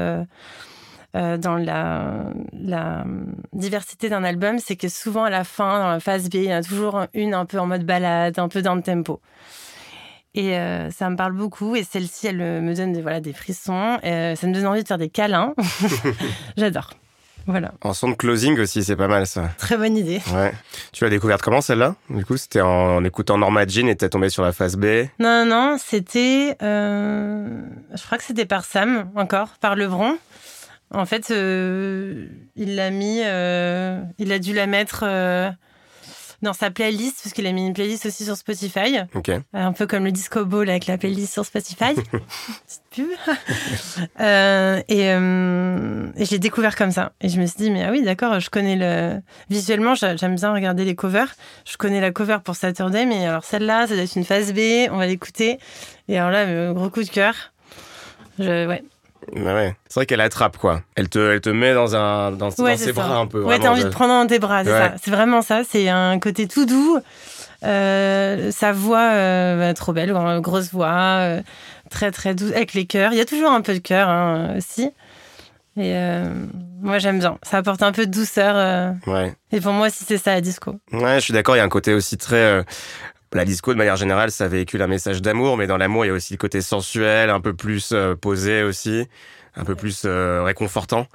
[1.16, 3.06] Euh, dans la, la
[3.54, 6.54] diversité d'un album, c'est que souvent à la fin, dans la phase B, il y
[6.54, 9.22] en a toujours une un peu en mode balade, un peu dans le tempo.
[10.38, 11.76] Et euh, ça me parle beaucoup.
[11.78, 13.98] Et celle-ci, elle euh, me donne des, voilà, des frissons.
[14.04, 15.54] Euh, ça me donne envie de faire des câlins.
[16.58, 16.92] J'adore.
[17.48, 17.74] Voilà.
[17.82, 19.50] En son de closing aussi, c'est pas mal ça.
[19.60, 20.20] Très bonne idée.
[20.34, 20.52] Ouais.
[20.92, 21.96] Tu l'as découverte comment celle-là?
[22.10, 25.46] Du coup, c'était en, écoutant Norma Jean et t'es tombé sur la phase B Non,
[25.46, 26.58] non, c'était.
[26.64, 27.62] euh,
[27.94, 30.18] je crois que c'était par Sam, encore, par Levron.
[30.92, 33.22] En fait, euh, il l'a mis.
[33.24, 35.50] euh, il a dû la mettre euh,
[36.42, 39.00] dans sa playlist, parce qu'il a mis une playlist aussi sur Spotify.
[39.54, 41.94] Un peu comme le Disco Ball avec la playlist sur Spotify.
[41.96, 43.08] Petite pub.
[44.88, 45.06] Et
[46.22, 47.12] et j'ai découvert comme ça.
[47.22, 49.22] Et je me suis dit, mais ah oui, d'accord, je connais le.
[49.50, 51.34] Visuellement, j'a- j'aime bien regarder les covers.
[51.66, 54.60] Je connais la cover pour Saturday, mais alors celle-là, ça doit être une phase B,
[54.92, 55.58] on va l'écouter.
[56.08, 57.34] Et alors là, gros coup de cœur.
[58.40, 58.84] Je, ouais,
[59.36, 59.76] ouais.
[59.88, 60.82] C'est vrai qu'elle attrape quoi.
[60.96, 62.92] Elle te, elle te met dans un, dans, ses ça.
[62.94, 63.44] bras un peu.
[63.44, 64.78] Ouais, t'as envie de prendre dans tes bras, c'est Ouais.
[64.80, 64.94] ça.
[65.02, 65.62] C'est vraiment ça.
[65.70, 67.00] C'est un côté tout doux.
[67.64, 71.42] Euh, sa voix, euh, bah, trop belle, euh, grosse voix, euh,
[71.90, 73.12] très très douce, avec les chœurs.
[73.14, 74.92] Il y a toujours un peu de chœur hein, aussi.
[75.78, 76.24] Et euh,
[76.82, 77.38] moi, j'aime bien.
[77.44, 78.94] Ça apporte un peu de douceur.
[79.08, 79.34] Ouais.
[79.52, 80.76] et pour moi aussi, c'est ça la disco.
[80.94, 81.56] Ouais, je suis d'accord.
[81.56, 82.64] Il y a un côté aussi très.
[83.36, 86.12] La disco, de manière générale, ça véhicule un message d'amour, mais dans l'amour, il y
[86.12, 89.08] a aussi le côté sensuel, un peu plus euh, posé aussi,
[89.56, 91.08] un peu plus euh, réconfortant.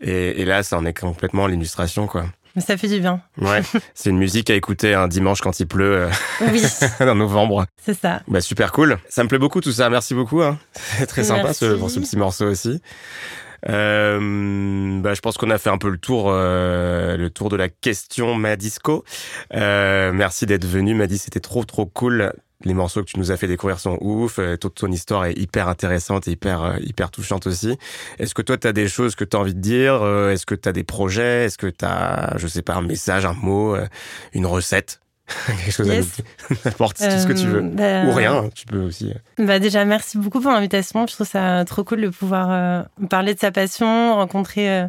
[0.00, 2.26] Et, et là, ça en est complètement l'illustration, quoi.
[2.56, 3.20] Mais ça fait du bien.
[3.40, 3.60] Ouais,
[3.94, 6.08] c'est une musique à écouter un dimanche quand il pleut
[6.40, 6.62] Oui,
[7.00, 7.66] euh, en novembre.
[7.80, 8.22] c'est ça.
[8.26, 8.98] Bah super cool.
[9.08, 9.88] Ça me plaît beaucoup tout ça.
[9.88, 10.42] Merci beaucoup.
[10.42, 10.58] Hein.
[10.72, 12.82] C'est très sympa ce, pour ce petit morceau aussi.
[13.68, 17.56] Euh, bah, je pense qu'on a fait un peu le tour, euh, le tour de
[17.56, 19.04] la question Madisco.
[19.54, 21.18] Euh, merci d'être venu, Madi.
[21.18, 22.32] C'était trop trop cool.
[22.62, 24.38] Les morceaux que tu nous as fait découvrir sont ouf.
[24.38, 27.78] Euh, Toute ton histoire est hyper intéressante et hyper euh, hyper touchante aussi.
[28.18, 30.44] Est-ce que toi tu as des choses que tu as envie de dire Euh, Est-ce
[30.44, 33.32] que tu as des projets Est-ce que tu as, je sais pas, un message, un
[33.32, 33.76] mot,
[34.34, 35.00] une recette?
[35.46, 36.06] Quelque chose à Yes.
[36.50, 37.62] nous N'importe tout ce que tu veux.
[37.62, 39.12] Euh, bah, Ou rien, hein, tu peux aussi.
[39.38, 41.06] Bah déjà, merci beaucoup pour l'invitation.
[41.06, 44.86] Je trouve ça trop cool de pouvoir euh, parler de sa passion, rencontrer euh,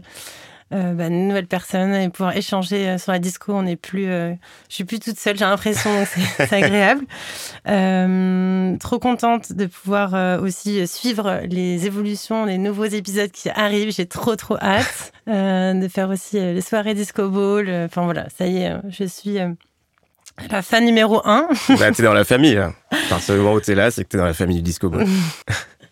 [0.74, 3.54] euh, bah, de nouvelles personnes et pouvoir échanger euh, sur la disco.
[3.54, 4.34] On n'est plus, euh,
[4.70, 5.38] je suis plus toute seule.
[5.38, 7.04] J'ai l'impression, c'est c'est agréable.
[7.68, 13.92] Euh, trop contente de pouvoir euh, aussi suivre les évolutions, les nouveaux épisodes qui arrivent.
[13.94, 17.66] J'ai trop trop hâte euh, de faire aussi euh, les soirées disco ball.
[17.70, 19.50] Euh, Enfin voilà, ça y est, euh, je suis euh,
[20.52, 21.48] la fan numéro un.
[21.80, 22.56] Bah, t'es dans la famille.
[22.56, 22.72] Là.
[22.92, 24.90] À partir du moment où t'es là, c'est que t'es dans la famille du disco
[24.90, 25.06] ball.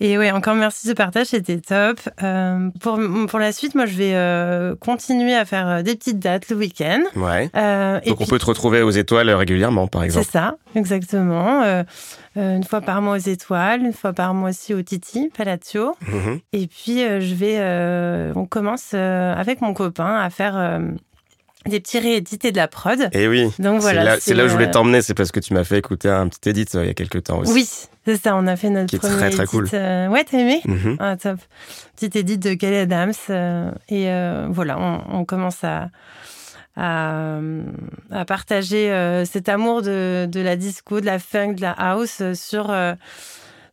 [0.01, 1.99] Et ouais, encore merci de ce partage, c'était top.
[2.23, 6.19] Euh, pour, pour la suite, moi, je vais euh, continuer à faire euh, des petites
[6.19, 7.01] dates le week-end.
[7.17, 7.49] Ouais.
[7.53, 10.27] Euh, et Donc on puis- peut te retrouver aux étoiles régulièrement, par C'est exemple.
[10.31, 11.83] ça, exactement.
[12.37, 15.93] Une fois par mois aux étoiles, une fois par mois aussi au Titi, Palatio.
[16.07, 16.39] Mhm.
[16.53, 20.79] Et puis, je vais, on commence avec mon copain à faire
[21.65, 23.09] des petits réédits et de la prod.
[23.11, 23.45] Et oui.
[23.59, 24.03] Donc C'est voilà.
[24.03, 26.27] là, c'est là où je voulais t'emmener, c'est parce que tu m'as fait écouter un
[26.29, 27.51] petit edit euh, il y a quelques temps aussi.
[27.51, 27.67] Oui,
[28.05, 29.67] c'est ça, on a fait notre Qui est premier très, très edit, cool.
[29.73, 30.61] euh, Ouais, t'as aimé.
[30.99, 31.37] Ah, top.
[31.95, 33.11] Petite édite de Kelly Adams.
[33.29, 35.89] euh, et euh, voilà, on, on commence à,
[36.77, 37.39] à,
[38.11, 42.21] à partager euh, cet amour de, de la disco, de la funk, de la house
[42.35, 42.93] sur, euh,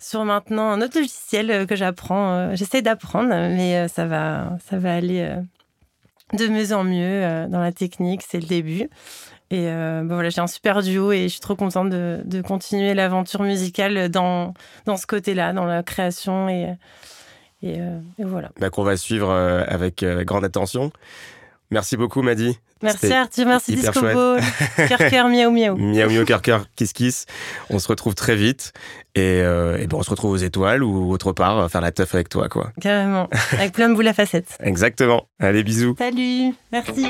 [0.00, 2.54] sur maintenant un autre logiciel que j'apprends.
[2.56, 5.30] J'essaie d'apprendre, mais ça, va, ça va aller
[6.32, 8.22] de mieux en mieux euh, dans la technique.
[8.26, 8.88] C'est le début.
[9.50, 12.42] Et euh, bon, voilà, j'ai un super duo et je suis trop contente de, de
[12.42, 14.54] continuer l'aventure musicale dans,
[14.86, 16.48] dans ce côté-là, dans la création.
[16.48, 16.74] Et,
[17.62, 18.50] et, euh, et voilà.
[18.58, 20.90] Bah, qu'on va suivre avec grande attention.
[21.70, 22.58] Merci beaucoup, Madi.
[22.82, 24.00] Merci Arthur, merci Disco.
[24.02, 24.40] Ball.
[24.76, 25.76] Cœur, cœur, miaou, miaou.
[25.76, 27.26] Miaou miaou cœur cœur kiss kiss.
[27.70, 28.74] On se retrouve très vite
[29.14, 31.90] et, euh, et ben on se retrouve aux étoiles ou autre part euh, faire la
[31.90, 32.72] teuf avec toi quoi.
[32.80, 33.28] Carrément.
[33.52, 34.58] Avec plein de boules à facettes.
[34.62, 35.26] Exactement.
[35.40, 35.96] Allez bisous.
[35.98, 37.06] Salut, merci.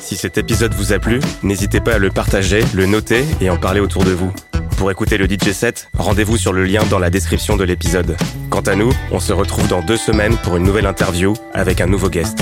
[0.00, 3.58] Si cet épisode vous a plu, n'hésitez pas à le partager, le noter et en
[3.58, 4.32] parler autour de vous.
[4.76, 8.14] Pour écouter le DJ set, rendez-vous sur le lien dans la description de l'épisode.
[8.50, 11.86] Quant à nous, on se retrouve dans deux semaines pour une nouvelle interview avec un
[11.86, 12.38] nouveau guest.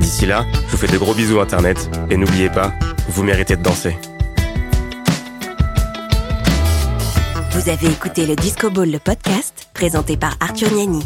[0.00, 2.72] D'ici là, je vous fais de gros bisous internet et n'oubliez pas,
[3.08, 3.96] vous méritez de danser.
[7.52, 11.04] Vous avez écouté le Disco Ball, le podcast, présenté par Arthur Niani.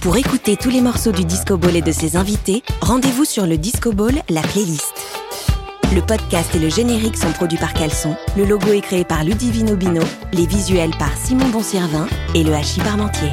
[0.00, 3.58] Pour écouter tous les morceaux du Disco Ball et de ses invités, rendez-vous sur le
[3.58, 4.94] Disco Ball, la playlist.
[5.94, 9.76] Le podcast et le générique sont produits par Caleçon, le logo est créé par Ludivino
[9.76, 13.30] Bino, les visuels par Simon Bonservin et le hachis Parmentier.